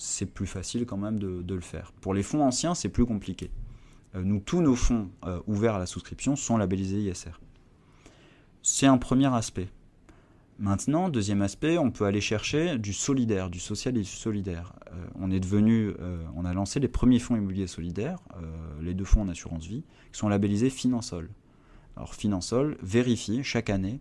c'est 0.02 0.24
plus 0.24 0.46
facile 0.46 0.86
quand 0.86 0.96
même 0.96 1.18
de, 1.18 1.54
le 1.54 1.60
faire. 1.60 1.92
Pour 2.00 2.14
les 2.14 2.22
fonds 2.22 2.42
anciens, 2.42 2.74
c'est 2.74 2.88
plus 2.88 3.04
compliqué. 3.04 3.50
Euh, 4.14 4.40
tous 4.46 4.62
nos 4.62 4.74
fonds 4.74 5.10
euh, 5.26 5.40
ouverts 5.46 5.74
à 5.74 5.78
la 5.78 5.84
souscription 5.84 6.36
sont 6.36 6.56
labellisés 6.56 7.02
ISR. 7.02 7.38
C'est 8.62 8.86
un 8.86 8.96
premier 8.96 9.32
aspect. 9.34 9.68
Maintenant, 10.58 11.10
deuxième 11.10 11.42
aspect, 11.42 11.76
on 11.76 11.90
peut 11.90 12.06
aller 12.06 12.22
chercher 12.22 12.78
du 12.78 12.94
solidaire, 12.94 13.50
du 13.50 13.60
social 13.60 13.94
et 13.98 14.00
du 14.00 14.06
solidaire. 14.06 14.72
Euh, 14.86 15.06
on 15.16 15.30
est 15.30 15.40
devenu, 15.40 15.92
on 16.34 16.46
a 16.46 16.54
lancé 16.54 16.80
les 16.80 16.88
premiers 16.88 17.18
fonds 17.18 17.36
immobiliers 17.36 17.66
solidaires, 17.66 18.20
les 18.80 18.94
deux 18.94 19.04
fonds 19.04 19.22
en 19.22 19.28
assurance 19.28 19.66
vie, 19.66 19.84
qui 20.12 20.18
sont 20.18 20.30
labellisés 20.30 20.70
Finansol. 20.70 21.28
Alors 21.96 22.14
Finansol 22.14 22.78
vérifie 22.82 23.44
chaque 23.44 23.68
année 23.68 24.00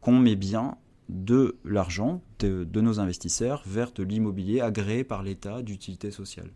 qu'on 0.00 0.16
met 0.18 0.36
bien 0.36 0.76
de 1.10 1.58
l'argent 1.64 2.22
de, 2.38 2.80
nos 2.80 3.00
investisseurs 3.00 3.62
vers 3.66 3.92
de 3.92 4.02
l'immobilier 4.02 4.60
agréé 4.60 5.04
par 5.04 5.22
l'État 5.22 5.62
d'utilité 5.62 6.10
sociale. 6.10 6.50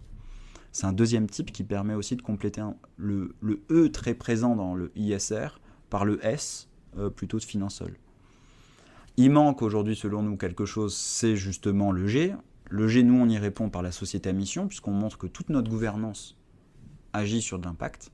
C'est 0.72 0.86
un 0.86 0.92
deuxième 0.92 1.28
type 1.28 1.52
qui 1.52 1.64
permet 1.64 1.94
aussi 1.94 2.16
de 2.16 2.22
compléter 2.22 2.62
le, 2.96 3.34
E 3.70 3.88
très 3.88 4.14
présent 4.14 4.56
dans 4.56 4.74
le 4.74 4.90
ISR 4.96 5.48
par 5.90 6.04
le 6.04 6.24
S 6.24 6.68
plutôt 7.16 7.38
de 7.38 7.44
Finansol. 7.44 7.96
Il 9.16 9.30
manque 9.30 9.62
aujourd'hui, 9.62 9.94
selon 9.94 10.22
nous, 10.22 10.36
quelque 10.36 10.64
chose, 10.64 10.96
c'est 10.96 11.36
justement 11.36 11.92
le 11.92 12.06
G. 12.08 12.34
Le 12.68 12.88
G, 12.88 13.04
nous, 13.04 13.14
on 13.14 13.28
y 13.28 13.38
répond 13.38 13.70
par 13.70 13.82
la 13.82 13.92
société 13.92 14.28
à 14.28 14.32
mission, 14.32 14.66
puisqu'on 14.66 14.92
montre 14.92 15.18
que 15.18 15.28
toute 15.28 15.50
notre 15.50 15.70
gouvernance 15.70 16.36
agit 17.12 17.40
sur 17.40 17.60
de 17.60 17.64
l'impact. 17.64 18.10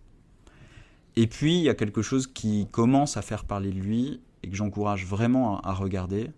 Et 1.16 1.26
puis, 1.26 1.57
il 1.57 1.62
y 1.62 1.70
a 1.70 1.74
quelque 1.74 2.03
chose 2.03 2.26
qui 2.26 2.66
commence 2.70 3.16
à 3.16 3.22
faire 3.22 3.44
parler 3.44 3.70
de 3.70 3.81
lui 3.81 4.20
et 4.42 4.48
que 4.48 4.57
j'encourage 4.57 5.07
vraiment 5.07 5.61
à, 5.61 5.72
regarder. 5.72 6.31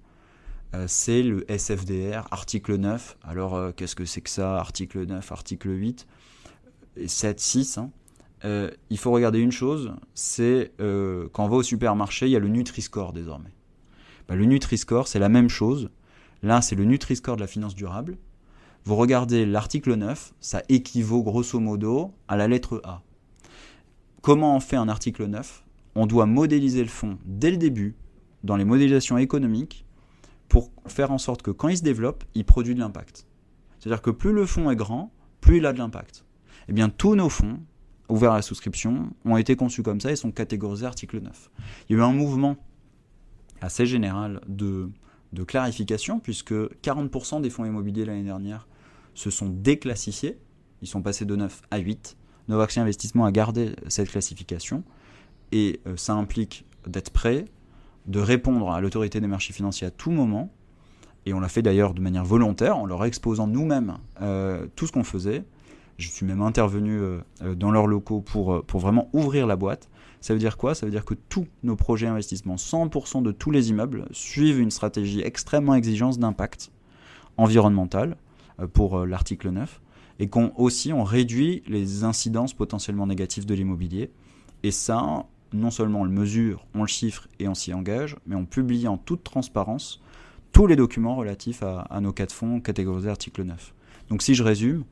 Euh, 0.75 0.87
c'est 0.89 1.23
le 1.23 1.45
SFDR, 1.51 2.27
article 2.31 2.77
9. 2.77 3.19
Alors, 3.23 3.55
euh, 3.55 3.73
qu'est-ce 3.73 3.95
que 3.95 4.05
c'est 4.05 4.21
que 4.21 4.31
ça 4.31 4.57
Article 4.59 5.05
9, 5.05 5.33
article 5.33 5.71
8, 5.71 6.07
et 6.97 7.09
7, 7.09 7.41
6. 7.41 7.79
Hein. 7.79 7.91
Euh, 8.45 8.71
il 8.91 8.99
faut 8.99 9.13
regarder 9.13 9.39
une 9.39 9.53
chose, 9.53 9.93
c'est 10.15 10.73
quand 10.79 11.45
on 11.45 11.49
va 11.49 11.57
au 11.57 11.63
supermarché, 11.63 12.27
il 12.27 12.33
y 12.33 12.37
a 12.37 12.41
le 12.41 12.49
Nutri-Score 12.49 13.13
désormais. 13.13 13.53
Bah, 14.29 14.35
le 14.35 14.45
Nutri-Score, 14.47 15.09
c'est 15.09 15.19
la 15.19 15.29
même 15.29 15.49
chose. 15.49 15.91
Là, 16.43 16.61
c'est 16.61 16.75
le 16.75 16.85
Nutri-Score 16.85 17.37
de 17.37 17.41
la 17.41 17.47
finance 17.47 17.75
durable. 17.75 18.17
Vous 18.85 18.97
regardez 18.97 19.47
l'article 19.47 19.95
9, 19.95 20.35
ça 20.41 20.63
équivaut 20.69 21.23
grosso 21.23 21.61
modo 21.61 22.13
à 22.27 22.37
la 22.37 22.49
lettre 22.49 22.81
A. 22.83 23.03
Comment 24.23 24.57
on 24.57 24.61
fait 24.61 24.77
un 24.77 24.89
article 24.89 25.27
9 25.27 25.62
On 25.95 26.07
doit 26.07 26.27
modéliser 26.27 26.83
le 26.83 26.89
fonds 26.89 27.19
dès 27.25 27.51
le 27.51 27.57
début, 27.57 27.95
dans 28.45 28.57
les 28.57 28.65
modélisations 28.65 29.19
économiques, 29.19 29.85
pour 30.49 30.71
faire 30.87 31.11
en 31.11 31.19
sorte 31.19 31.43
que 31.43 31.51
quand 31.51 31.69
il 31.69 31.79
se 31.79 31.83
développe, 31.83 32.25
il 32.35 32.45
produit 32.45 32.75
de 32.75 32.81
l'impact. 32.81 33.27
C'est-à-dire 33.79 34.03
que 34.03 34.11
plus 34.11 34.33
le 34.33 34.47
fonds 34.47 34.71
est 34.71 34.77
grand, 34.77 35.13
plus 35.41 35.59
il 35.59 35.67
a 35.67 35.73
de 35.73 35.79
l'impact. 35.79 36.25
Eh 36.69 36.73
bien, 36.73 36.89
tous 36.89 37.15
nos 37.15 37.29
fonds, 37.29 37.61
ouverts 38.09 38.33
à 38.33 38.37
la 38.37 38.43
souscription, 38.43 39.11
ont 39.25 39.37
été 39.37 39.57
conçus 39.57 39.83
comme 39.83 40.01
ça 40.01 40.13
et 40.13 40.17
sont 40.17 40.31
catégorisés 40.31 40.87
article 40.87 41.21
9. 41.21 41.51
Il 41.89 41.97
y 41.97 41.99
a 41.99 42.03
eu 42.03 42.05
un 42.05 42.13
mouvement 42.13 42.57
assez 43.61 43.87
général 43.87 44.41
de, 44.47 44.91
clarification, 45.47 46.21
puisque 46.21 46.53
40% 46.53 47.41
des 47.41 47.51
fonds 47.51 47.65
immobiliers 47.65 48.05
l'année 48.05 48.23
dernière 48.23 48.69
se 49.15 49.31
sont 49.31 49.49
déclassifiés. 49.49 50.39
Ils 50.83 50.89
sont 50.89 51.03
passés 51.03 51.25
de 51.25 51.35
9 51.35 51.63
à 51.71 51.79
8. 51.79 52.17
Novaxi 52.49 52.81
Investissement 52.81 53.25
a 53.25 53.33
gardé 53.33 53.75
cette 53.89 54.11
classification 54.11 54.85
et 55.53 55.81
euh, 55.87 55.97
ça 55.97 56.15
implique 56.15 56.65
d'être 56.87 57.11
prêt, 57.11 57.45
de 58.07 58.19
répondre 58.19 58.71
à 58.71 58.81
l'autorité 58.81 59.21
des 59.21 59.27
marchés 59.27 59.53
financiers 59.53 59.87
à 59.87 59.91
tout 59.91 60.11
moment. 60.11 60.51
Et 61.25 61.35
on 61.35 61.41
l'a 61.41 61.49
fait 61.49 61.63
d'ailleurs 61.63 61.95
de 61.95 62.01
manière 62.01 62.25
volontaire 62.25 62.77
en 62.77 62.87
leur 62.87 63.05
exposant 63.05 63.47
nous-mêmes 63.47 63.99
euh, 64.23 64.67
tout 64.75 64.89
ce 64.89 64.93
qu'on 64.93 65.05
faisait. 65.05 65.45
Je 65.99 66.09
suis 66.09 66.27
même 66.27 66.43
intervenu 66.43 66.99
euh, 66.99 67.21
dans 67.55 67.71
leurs 67.71 67.87
locaux 67.87 68.21
pour, 68.21 68.65
pour 68.65 68.81
vraiment 68.81 69.09
ouvrir 69.13 69.47
la 69.47 69.55
boîte. 69.55 69.89
Ça 70.21 70.33
veut 70.33 70.41
dire 70.41 70.57
quoi? 70.57 70.75
Ça 70.75 70.87
veut 70.87 70.91
dire 70.91 71.05
que 71.05 71.15
tous 71.15 71.47
nos 71.63 71.77
projets 71.77 72.07
d'investissement, 72.07 72.57
100% 72.57 73.23
de 73.23 73.31
tous 73.31 73.51
les 73.53 73.71
immeubles, 73.71 74.07
suivent 74.11 74.59
une 74.59 74.71
stratégie 74.71 75.21
extrêmement 75.21 75.75
exigeante 75.75 76.19
d'impact 76.19 76.73
environnemental 77.37 78.17
pour 78.73 79.05
l'article 79.05 79.51
9 79.51 79.81
et 80.19 80.29
qu'on 80.29 80.53
aussi 80.57 80.93
on 80.93 81.03
réduit 81.03 81.63
les 81.67 82.05
incidences 82.05 82.55
potentiellement 82.55 83.07
négatives 83.07 83.47
de 83.47 83.55
l'immobilier. 83.55 84.11
Et 84.63 84.71
ça, 84.71 85.27
non 85.53 85.71
seulement 85.71 86.01
on 86.01 86.05
le 86.05 86.11
mesure, 86.11 86.67
on 86.75 86.83
le 86.83 86.89
chiffre 86.89 87.29
et 87.39 87.49
on 87.49 87.55
s'y 87.55 87.73
engage, 87.73 88.17
mais 88.27 88.35
on 88.35 88.45
publie 88.45 88.89
en 88.89 88.97
toute 88.97 89.25
transparence 89.25 90.01
tous 90.53 90.67
les 90.67 90.77
documents 90.77 91.17
relatifs 91.17 91.63
à, 91.63 92.01
nos 92.01 92.13
quatre 92.13 92.33
fonds 92.33 92.61
catégorisés 92.61 93.09
article 93.09 93.45
9. 93.45 93.75
Donc 94.09 94.23
si 94.23 94.35
je 94.35 94.43
résume, 94.43 94.85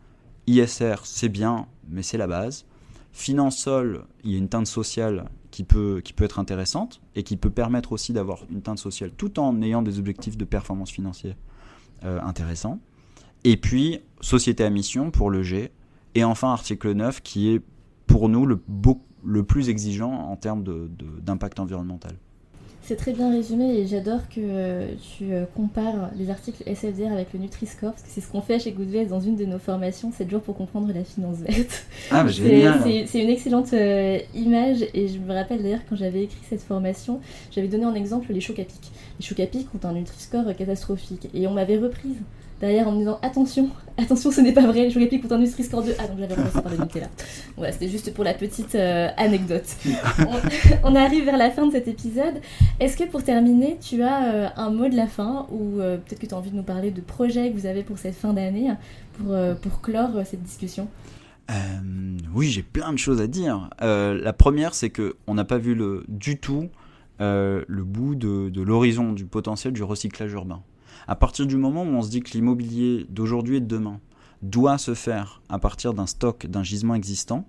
ISR 0.46 0.96
c'est 1.04 1.28
bien, 1.28 1.66
mais 1.88 2.02
c'est 2.02 2.18
la 2.18 2.26
base. 2.26 2.64
Finance 3.12 3.58
Sol, 3.58 4.04
il 4.24 4.32
y 4.32 4.34
a 4.36 4.38
une 4.38 4.48
teinte 4.48 4.66
sociale 4.66 5.26
qui 5.50 5.64
peut, 5.64 6.02
être 6.18 6.38
intéressante 6.38 7.00
et 7.14 7.22
qui 7.22 7.36
peut 7.36 7.50
permettre 7.50 7.92
aussi 7.92 8.12
d'avoir 8.12 8.44
une 8.50 8.62
teinte 8.62 8.78
sociale 8.78 9.10
tout 9.16 9.38
en 9.40 9.60
ayant 9.62 9.82
des 9.82 9.98
objectifs 9.98 10.36
de 10.36 10.44
performance 10.44 10.90
financière 10.90 11.36
euh, 12.04 12.20
intéressants. 12.22 12.78
Et 13.44 13.56
puis, 13.56 14.00
société 14.20 14.64
à 14.64 14.70
mission 14.70 15.10
pour 15.10 15.30
le 15.30 15.42
G. 15.42 15.72
Et 16.14 16.24
enfin, 16.24 16.52
article 16.52 16.92
9 16.92 17.20
qui 17.22 17.50
est 17.50 17.62
pour 18.06 18.28
nous 18.28 18.46
le, 18.46 18.60
le 19.24 19.42
plus 19.42 19.68
exigeant 19.68 20.12
en 20.12 20.36
termes 20.36 20.64
d'impact 21.22 21.56
de, 21.58 21.62
environnemental. 21.62 22.12
C'est 22.82 22.96
très 22.96 23.12
bien 23.12 23.30
résumé 23.30 23.78
et 23.78 23.86
j'adore 23.86 24.28
que 24.28 24.40
euh, 24.40 24.94
tu 25.16 25.32
euh, 25.32 25.44
compares 25.54 26.10
les 26.16 26.30
articles 26.30 26.62
SFDR 26.66 27.12
avec 27.12 27.32
le 27.32 27.38
Nutri-Score 27.38 27.92
parce 27.92 28.02
que 28.02 28.08
c'est 28.08 28.20
ce 28.20 28.28
qu'on 28.28 28.40
fait 28.40 28.58
chez 28.58 28.72
Goodways 28.72 29.04
dans 29.04 29.20
une 29.20 29.36
de 29.36 29.44
nos 29.44 29.58
formations, 29.58 30.10
7 30.10 30.28
jours 30.28 30.40
pour 30.40 30.56
comprendre 30.56 30.90
la 30.92 31.04
finance 31.04 31.36
verte. 31.36 31.86
Ah, 32.10 32.26
c'est 32.28 33.22
une 33.22 33.28
excellente 33.28 33.72
euh, 33.74 34.18
image 34.34 34.84
et 34.94 35.08
je 35.08 35.18
me 35.18 35.32
rappelle 35.32 35.62
d'ailleurs 35.62 35.84
quand 35.88 35.94
j'avais 35.94 36.24
écrit 36.24 36.40
cette 36.48 36.62
formation, 36.62 37.20
j'avais 37.52 37.68
donné 37.68 37.84
en 37.84 37.94
exemple 37.94 38.32
les 38.32 38.40
chocs 38.40 38.58
à 38.58 38.64
pic. 38.64 38.90
Les 39.20 39.24
chocs 39.24 39.40
à 39.40 39.46
pic 39.46 39.68
ont 39.74 39.86
un 39.86 39.92
Nutri-Score 39.92 40.56
catastrophique 40.56 41.28
et 41.34 41.46
on 41.46 41.52
m'avait 41.52 41.78
reprise 41.78 42.16
derrière 42.60 42.86
en 42.88 42.92
me 42.92 42.98
disant 42.98 43.18
attention, 43.22 43.70
attention, 43.98 44.30
ce 44.30 44.40
n'est 44.40 44.52
pas 44.52 44.66
vrai, 44.66 44.90
je 44.90 44.98
réplique 44.98 45.22
pour 45.22 45.32
un 45.32 45.38
Nutri 45.38 45.64
Score 45.64 45.82
2. 45.82 45.94
Ah 45.98 46.06
donc 46.06 46.18
j'avais 46.18 46.34
remplacé 46.34 46.62
par 46.62 46.72
le 46.72 46.78
Nutella. 46.78 47.08
Voilà, 47.56 47.72
c'était 47.72 47.88
juste 47.88 48.14
pour 48.14 48.24
la 48.24 48.34
petite 48.34 48.74
euh, 48.74 49.08
anecdote. 49.16 49.64
on, 50.84 50.94
arrive 50.94 51.24
vers 51.24 51.36
la 51.36 51.50
fin 51.50 51.66
de 51.66 51.72
cet 51.72 51.88
épisode. 51.88 52.34
Est-ce 52.78 52.96
que 52.96 53.04
pour 53.04 53.24
terminer, 53.24 53.78
tu 53.80 54.02
as 54.02 54.24
euh, 54.24 54.48
un 54.56 54.70
mot 54.70 54.88
de 54.88 54.96
la 54.96 55.06
fin 55.06 55.46
ou 55.50 55.80
euh, 55.80 55.96
peut-être 55.96 56.20
que 56.20 56.26
tu 56.26 56.34
as 56.34 56.36
envie 56.36 56.50
de 56.50 56.56
nous 56.56 56.62
parler 56.62 56.90
de 56.90 57.00
projets 57.00 57.50
que 57.50 57.56
vous 57.56 57.66
avez 57.66 57.82
pour 57.82 57.98
cette 57.98 58.14
fin 58.14 58.32
d'année 58.32 58.70
pour, 59.14 59.34
pour 59.60 59.80
clore 59.80 60.10
cette 60.24 60.42
discussion? 60.42 60.88
Oui, 62.32 62.48
j'ai 62.48 62.62
plein 62.62 62.92
de 62.92 62.98
choses 62.98 63.20
à 63.20 63.26
dire. 63.26 63.70
la 63.80 64.32
première, 64.32 64.74
c'est 64.74 64.90
que 64.90 65.16
on 65.26 65.34
n'a 65.34 65.44
pas 65.44 65.58
vu 65.58 65.74
le, 65.74 66.04
du 66.08 66.38
tout 66.38 66.68
le 67.18 67.82
bout 67.82 68.14
de, 68.14 68.48
de 68.48 68.62
l'horizon 68.62 69.12
du 69.12 69.26
potentiel 69.26 69.72
du 69.72 69.82
recyclage 69.82 70.32
urbain. 70.32 70.62
À 71.10 71.16
partir 71.16 71.44
du 71.44 71.56
moment 71.56 71.82
où 71.82 71.88
on 71.88 72.02
se 72.02 72.08
dit 72.08 72.20
que 72.20 72.30
l'immobilier 72.34 73.04
d'aujourd'hui 73.08 73.56
et 73.56 73.60
de 73.60 73.66
demain 73.66 73.98
doit 74.42 74.78
se 74.78 74.94
faire 74.94 75.42
à 75.48 75.58
partir 75.58 75.92
d'un 75.92 76.06
stock, 76.06 76.46
d'un 76.46 76.62
gisement 76.62 76.94
existant, 76.94 77.48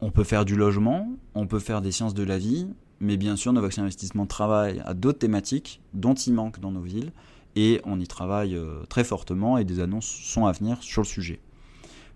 on 0.00 0.10
peut 0.10 0.24
faire 0.24 0.46
du 0.46 0.56
logement, 0.56 1.10
on 1.34 1.46
peut 1.46 1.58
faire 1.58 1.82
des 1.82 1.92
sciences 1.92 2.14
de 2.14 2.22
la 2.22 2.38
vie, 2.38 2.66
mais 3.00 3.18
bien 3.18 3.36
sûr, 3.36 3.52
Novax 3.52 3.78
Investissement 3.78 4.24
travaille 4.24 4.80
à 4.86 4.94
d'autres 4.94 5.18
thématiques 5.18 5.82
dont 5.92 6.14
il 6.14 6.32
manque 6.32 6.58
dans 6.58 6.70
nos 6.70 6.80
villes, 6.80 7.12
et 7.54 7.82
on 7.84 8.00
y 8.00 8.06
travaille 8.06 8.56
euh, 8.56 8.82
très 8.88 9.04
fortement, 9.04 9.58
et 9.58 9.64
des 9.64 9.78
annonces 9.78 10.08
sont 10.08 10.46
à 10.46 10.52
venir 10.52 10.82
sur 10.82 11.02
le 11.02 11.06
sujet. 11.06 11.40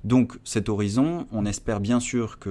Donc 0.03 0.39
cet 0.45 0.71
horizon, 0.71 1.27
on 1.31 1.45
espère 1.45 1.79
bien 1.79 2.01
sûr 2.01 2.39
que 2.39 2.49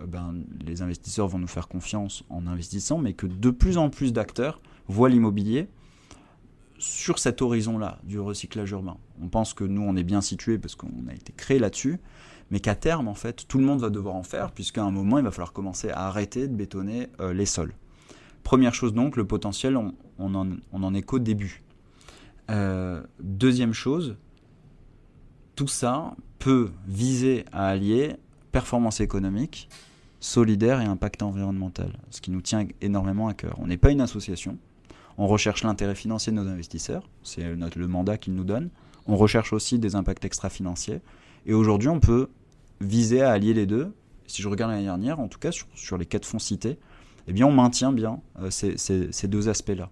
euh, 0.00 0.06
ben, 0.06 0.36
les 0.64 0.80
investisseurs 0.80 1.26
vont 1.26 1.40
nous 1.40 1.48
faire 1.48 1.66
confiance 1.66 2.22
en 2.30 2.46
investissant, 2.46 2.98
mais 2.98 3.14
que 3.14 3.26
de 3.26 3.50
plus 3.50 3.78
en 3.78 3.90
plus 3.90 4.12
d'acteurs 4.12 4.60
voient 4.86 5.08
l'immobilier 5.08 5.66
sur 6.80 7.18
cet 7.18 7.42
horizon-là 7.42 7.98
du 8.04 8.18
recyclage 8.18 8.70
urbain. 8.70 8.96
On 9.22 9.28
pense 9.28 9.52
que 9.54 9.64
nous, 9.64 9.82
on 9.82 9.96
est 9.96 10.02
bien 10.02 10.22
situé 10.22 10.58
parce 10.58 10.74
qu'on 10.74 11.06
a 11.08 11.14
été 11.14 11.32
créé 11.32 11.58
là-dessus, 11.58 11.98
mais 12.50 12.60
qu'à 12.60 12.74
terme, 12.74 13.06
en 13.06 13.14
fait, 13.14 13.46
tout 13.46 13.58
le 13.58 13.64
monde 13.64 13.80
va 13.80 13.90
devoir 13.90 14.16
en 14.16 14.22
faire, 14.22 14.50
puisqu'à 14.50 14.82
un 14.82 14.90
moment, 14.90 15.18
il 15.18 15.24
va 15.24 15.30
falloir 15.30 15.52
commencer 15.52 15.90
à 15.90 16.06
arrêter 16.06 16.48
de 16.48 16.54
bétonner 16.54 17.08
euh, 17.20 17.32
les 17.32 17.46
sols. 17.46 17.74
Première 18.42 18.74
chose 18.74 18.94
donc, 18.94 19.16
le 19.16 19.26
potentiel, 19.26 19.76
on, 19.76 20.34
en, 20.34 20.94
est 20.94 21.02
qu'au 21.02 21.18
début. 21.18 21.62
Euh, 22.50 23.02
deuxième 23.20 23.74
chose, 23.74 24.16
tout 25.54 25.68
ça 25.68 26.16
peut 26.38 26.70
viser 26.88 27.44
à 27.52 27.68
allier 27.68 28.16
performance 28.52 29.00
économique, 29.00 29.68
solidaire 30.18 30.80
et 30.80 30.86
impact 30.86 31.22
environnemental, 31.22 31.92
ce 32.10 32.22
qui 32.22 32.30
nous 32.30 32.40
tient 32.40 32.66
énormément 32.80 33.28
à 33.28 33.34
cœur. 33.34 33.56
On 33.58 33.66
n'est 33.66 33.76
pas 33.76 33.90
une 33.90 34.00
association, 34.00 34.58
on 35.20 35.26
recherche 35.26 35.64
l'intérêt 35.64 35.94
financier 35.94 36.32
de 36.32 36.38
nos 36.38 36.48
investisseurs, 36.48 37.06
c'est 37.22 37.42
le 37.44 37.86
mandat 37.86 38.16
qu'ils 38.16 38.34
nous 38.34 38.42
donnent. 38.42 38.70
On 39.06 39.16
recherche 39.16 39.52
aussi 39.52 39.78
des 39.78 39.94
impacts 39.94 40.24
extra-financiers. 40.24 41.02
Et 41.44 41.52
aujourd'hui, 41.52 41.90
on 41.90 42.00
peut 42.00 42.30
viser 42.80 43.20
à 43.20 43.30
allier 43.32 43.52
les 43.52 43.66
deux. 43.66 43.92
Si 44.26 44.40
je 44.40 44.48
regarde 44.48 44.70
l'année 44.72 44.84
dernière, 44.84 45.20
en 45.20 45.28
tout 45.28 45.38
cas 45.38 45.50
sur, 45.74 45.98
les 45.98 46.06
quatre 46.06 46.24
fonds 46.24 46.38
cités, 46.38 46.78
eh 47.28 47.34
bien, 47.34 47.44
on 47.44 47.52
maintient 47.52 47.92
bien 47.92 48.22
euh, 48.40 48.48
ces, 48.50 49.28
deux 49.28 49.50
aspects-là. 49.50 49.90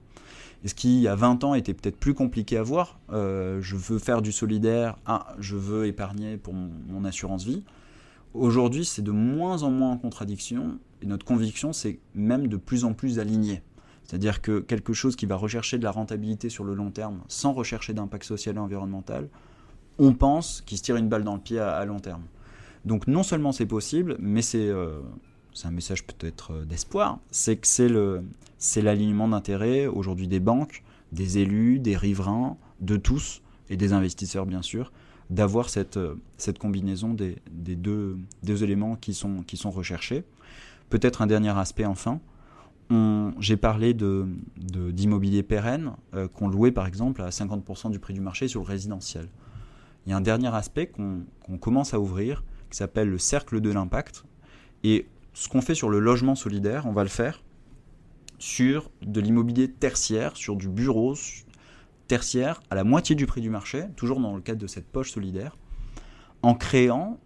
Et 0.65 0.69
ce 0.69 0.75
qui, 0.75 0.97
il 0.97 1.03
y 1.03 1.09
a 1.09 1.15
20 1.15 1.45
ans, 1.45 1.53
était 1.53 1.75
peut-être 1.75 1.99
plus 1.99 2.15
compliqué 2.15 2.57
à 2.57 2.63
voir, 2.63 2.99
euh, 3.13 3.61
je 3.61 3.77
veux 3.77 3.99
faire 3.99 4.23
du 4.23 4.33
solidaire, 4.33 4.97
ah, 5.05 5.35
je 5.39 5.57
veux 5.57 5.87
épargner 5.87 6.39
pour 6.39 6.55
mon 6.55 7.05
assurance 7.05 7.45
vie. 7.45 7.65
Aujourd'hui, 8.33 8.87
c'est 8.87 9.03
de 9.03 9.11
moins 9.11 9.63
en 9.63 9.71
moins 9.71 9.91
en 9.91 9.99
contradiction, 9.99 10.79
et 11.03 11.07
notre 11.07 11.27
conviction, 11.27 11.75
c'est 11.75 11.99
même 12.15 12.47
de 12.47 12.57
plus 12.57 12.87
en 12.87 12.95
plus 12.95 13.19
aligné. 13.19 13.61
C'est-à-dire 14.09 14.41
que 14.41 14.61
quelque 14.61 14.95
chose 14.95 15.17
qui 15.17 15.27
va 15.27 15.37
rechercher 15.37 15.77
de 15.77 15.85
la 15.85 15.91
rentabilité 15.91 16.49
sur 16.49 16.65
le 16.65 16.75
long 16.75 16.91
terme 16.91 17.21
sans 17.29 17.53
rechercher 17.53 17.93
d'impact 17.93 18.25
social 18.25 18.57
et 18.57 18.59
environnemental, 18.59 19.29
on 19.99 20.15
pense 20.15 20.63
qu'il 20.63 20.79
se 20.79 20.83
tire 20.83 20.97
une 20.97 21.11
balle 21.11 21.25
dans 21.25 21.35
le 21.35 21.41
pied 21.41 21.59
à, 21.59 21.85
long 21.85 22.01
terme. 22.01 22.23
Donc 22.87 23.07
non 23.07 23.23
seulement 23.23 23.53
c'est 23.53 23.67
possible, 23.67 24.17
mais 24.19 24.41
c'est 24.41 24.67
euh, 24.67 25.01
un 25.63 25.71
message 25.71 26.05
peut-être 26.05 26.53
euh, 26.53 26.65
d'espoir, 26.65 27.19
c'est 27.31 27.57
que 27.57 27.67
c'est 27.67 28.83
l'alignement 28.83 29.29
d'intérêts 29.29 29.87
aujourd'hui 29.87 30.27
des 30.27 30.41
banques, 30.41 30.85
des 31.13 31.37
élus, 31.39 31.79
des 31.79 31.97
riverains, 31.97 32.57
de 32.81 32.97
tous, 32.97 33.43
et 33.69 33.77
des 33.77 33.93
investisseurs 33.93 34.47
bien 34.47 34.63
sûr, 34.63 34.91
d'avoir 35.29 35.69
cette, 35.69 35.99
euh, 35.99 36.15
cette 36.39 36.59
combinaison 36.59 37.13
des, 37.13 37.37
deux, 37.53 38.17
éléments 38.47 38.97
qui 38.97 39.13
sont, 39.13 39.43
qui 39.43 39.59
sont 39.59 39.71
recherchés. 39.71 40.25
Peut-être 40.89 41.21
un 41.21 41.27
dernier 41.27 41.51
aspect 41.51 41.85
enfin, 41.85 42.21
j'ai 43.39 43.57
parlé 43.57 43.95
d'immobilier 43.95 45.43
pérenne 45.43 45.93
euh, 46.15 46.27
qu'on 46.29 46.49
louait 46.49 46.73
par 46.73 46.87
exemple 46.87 47.23
à 47.23 47.29
50% 47.29 47.91
du 47.91 47.99
prix 47.99 48.15
du 48.15 48.21
marché 48.21 48.49
sur 48.49 48.61
le 48.61 48.67
résidentiel. 48.67 49.29
Il 50.07 50.11
y 50.11 50.13
a 50.13 50.17
un 50.17 50.23
dernier 50.23 50.55
aspect 50.55 50.87
qu'on 50.87 51.59
commence 51.59 51.93
à 51.93 52.01
ouvrir 52.01 52.43
qui 52.71 52.77
s'appelle 52.77 53.09
le 53.09 53.19
cercle 53.19 53.61
de 53.61 53.71
l'impact. 53.71 54.25
Et 54.85 55.07
ce 55.35 55.49
qu'on 55.49 55.61
fait 55.61 55.75
sur 55.75 55.91
le 55.91 55.99
logement 55.99 56.35
solidaire, 56.35 56.87
on 56.87 56.93
va 56.93 57.03
le 57.03 57.09
faire 57.09 57.43
sur 58.39 58.91
de 59.03 59.21
l'immobilier 59.21 59.71
tertiaire, 59.71 60.37
sur 60.37 60.57
du 60.57 60.69
bureau 60.69 61.15
tertiaire 62.07 62.61
à 62.71 62.75
la 62.75 62.85
moitié 62.85 63.15
du 63.15 63.27
prix 63.27 63.41
du 63.41 63.51
marché, 63.51 63.85
toujours 63.97 64.21
dans 64.21 64.35
le 64.35 64.41
cadre 64.41 64.61
de 64.61 64.67
cette 64.67 64.87
poche 64.87 65.11
solidaire, 65.11 65.57
en 66.43 66.55
créant 66.55 67.19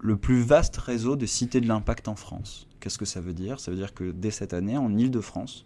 le 0.00 0.16
plus 0.16 0.42
vaste 0.42 0.76
réseau 0.76 1.16
de 1.16 1.24
cités 1.24 1.60
de 1.60 1.68
l'impact 1.68 2.08
en 2.08 2.16
France. 2.16 2.68
Qu'est-ce 2.84 2.98
que 2.98 3.06
ça 3.06 3.22
veut 3.22 3.32
dire? 3.32 3.60
Ça 3.60 3.70
veut 3.70 3.78
dire 3.78 3.94
que 3.94 4.10
dès 4.10 4.30
cette 4.30 4.52
année, 4.52 4.76
en 4.76 4.94
Ile-de-France, 4.94 5.64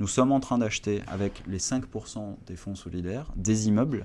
nous 0.00 0.08
sommes 0.08 0.32
en 0.32 0.40
train 0.40 0.58
d'acheter 0.58 1.02
avec 1.06 1.44
les 1.46 1.60
5% 1.60 2.34
des 2.48 2.56
fonds 2.56 2.74
solidaires 2.74 3.30
des 3.36 3.68
immeubles 3.68 4.04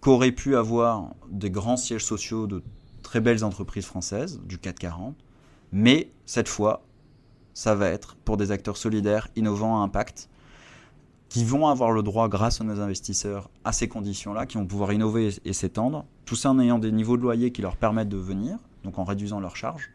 qu'auraient 0.00 0.30
pu 0.30 0.54
avoir 0.54 1.12
des 1.28 1.50
grands 1.50 1.76
sièges 1.76 2.04
sociaux 2.04 2.46
de 2.46 2.62
très 3.02 3.20
belles 3.20 3.42
entreprises 3.42 3.86
françaises 3.86 4.40
du 4.44 4.58
440, 4.58 5.16
mais 5.72 6.12
cette 6.24 6.48
fois, 6.48 6.86
ça 7.52 7.74
va 7.74 7.88
être 7.88 8.14
pour 8.14 8.36
des 8.36 8.52
acteurs 8.52 8.76
solidaires, 8.76 9.26
innovants 9.34 9.80
à 9.80 9.84
impact, 9.84 10.28
qui 11.30 11.44
vont 11.44 11.66
avoir 11.66 11.90
le 11.90 12.04
droit, 12.04 12.28
grâce 12.28 12.60
à 12.60 12.64
nos 12.64 12.78
investisseurs, 12.78 13.50
à 13.64 13.72
ces 13.72 13.88
conditions-là, 13.88 14.46
qui 14.46 14.56
vont 14.56 14.66
pouvoir 14.66 14.92
innover 14.92 15.30
et 15.44 15.52
s'étendre, 15.52 16.04
tout 16.26 16.36
ça 16.36 16.52
en 16.52 16.60
ayant 16.60 16.78
des 16.78 16.92
niveaux 16.92 17.16
de 17.16 17.22
loyer 17.22 17.50
qui 17.50 17.60
leur 17.60 17.74
permettent 17.74 18.08
de 18.08 18.16
venir, 18.16 18.60
donc 18.86 18.98
en 18.98 19.04
réduisant 19.04 19.40
leurs 19.40 19.56
charges. 19.56 19.90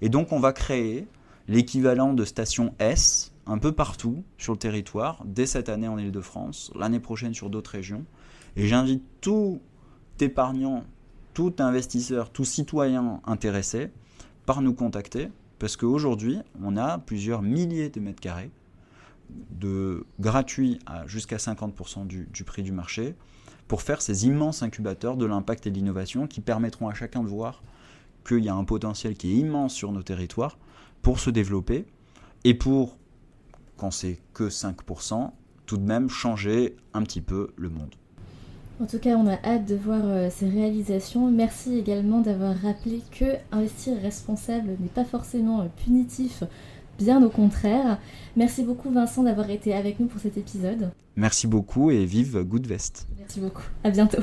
Et 0.00 0.08
donc 0.08 0.30
on 0.30 0.38
va 0.38 0.52
créer 0.52 1.08
l'équivalent 1.48 2.14
de 2.14 2.24
stations 2.24 2.74
S 2.78 3.32
un 3.46 3.58
peu 3.58 3.72
partout 3.72 4.22
sur 4.38 4.52
le 4.52 4.58
territoire, 4.58 5.22
dès 5.26 5.46
cette 5.46 5.68
année 5.68 5.88
en 5.88 5.98
Ile-de-France, 5.98 6.70
l'année 6.78 7.00
prochaine 7.00 7.34
sur 7.34 7.50
d'autres 7.50 7.72
régions. 7.72 8.04
Et 8.56 8.66
j'invite 8.66 9.02
tout 9.20 9.60
épargnant, 10.20 10.84
tout 11.34 11.54
investisseur, 11.58 12.30
tout 12.30 12.44
citoyen 12.44 13.20
intéressé 13.26 13.90
par 14.46 14.62
nous 14.62 14.74
contacter, 14.74 15.28
parce 15.58 15.76
qu'aujourd'hui, 15.76 16.38
on 16.62 16.76
a 16.76 16.98
plusieurs 16.98 17.42
milliers 17.42 17.90
de 17.90 18.00
mètres 18.00 18.20
carrés 18.20 18.50
de 19.50 20.06
gratuits 20.20 20.78
à 20.86 21.06
jusqu'à 21.06 21.36
50% 21.36 22.06
du, 22.06 22.28
du, 22.32 22.44
prix 22.44 22.62
du 22.62 22.72
marché 22.72 23.14
pour 23.66 23.82
faire 23.82 24.02
ces 24.02 24.26
immenses 24.26 24.62
incubateurs 24.62 25.16
de 25.16 25.24
l'impact 25.24 25.66
et 25.66 25.70
de 25.70 25.76
l'innovation 25.76 26.26
qui 26.26 26.40
permettront 26.40 26.88
à 26.88 26.94
chacun 26.94 27.22
de 27.22 27.28
voir 27.28 27.62
qu'il 28.24 28.44
y 28.44 28.48
a 28.48 28.54
un 28.54 28.64
potentiel 28.64 29.14
qui 29.14 29.32
est 29.32 29.36
immense 29.36 29.74
sur 29.74 29.92
nos 29.92 30.02
territoires 30.02 30.58
pour 31.02 31.20
se 31.20 31.30
développer 31.30 31.84
et 32.44 32.54
pour, 32.54 32.96
quand 33.76 33.90
c'est 33.90 34.18
que 34.32 34.48
5%, 34.48 35.30
tout 35.66 35.76
de 35.76 35.82
même 35.82 36.08
changer 36.08 36.76
un 36.92 37.02
petit 37.02 37.20
peu 37.20 37.50
le 37.56 37.70
monde. 37.70 37.94
En 38.80 38.86
tout 38.86 38.98
cas, 38.98 39.16
on 39.16 39.26
a 39.28 39.38
hâte 39.44 39.66
de 39.66 39.76
voir 39.76 40.00
euh, 40.02 40.28
ces 40.30 40.48
réalisations. 40.48 41.30
Merci 41.30 41.78
également 41.78 42.20
d'avoir 42.20 42.56
rappelé 42.56 43.02
que 43.16 43.36
investir 43.52 43.96
responsable 44.02 44.70
n'est 44.80 44.88
pas 44.88 45.04
forcément 45.04 45.60
euh, 45.60 45.66
punitif, 45.84 46.42
bien 46.98 47.22
au 47.22 47.30
contraire. 47.30 47.98
Merci 48.36 48.64
beaucoup 48.64 48.90
Vincent 48.90 49.22
d'avoir 49.22 49.48
été 49.50 49.74
avec 49.74 50.00
nous 50.00 50.06
pour 50.06 50.20
cet 50.20 50.36
épisode. 50.36 50.90
Merci 51.14 51.46
beaucoup 51.46 51.92
et 51.92 52.04
vive 52.04 52.42
Goodvest. 52.42 53.06
Merci 53.16 53.40
beaucoup. 53.40 53.62
À 53.84 53.90
bientôt. 53.90 54.22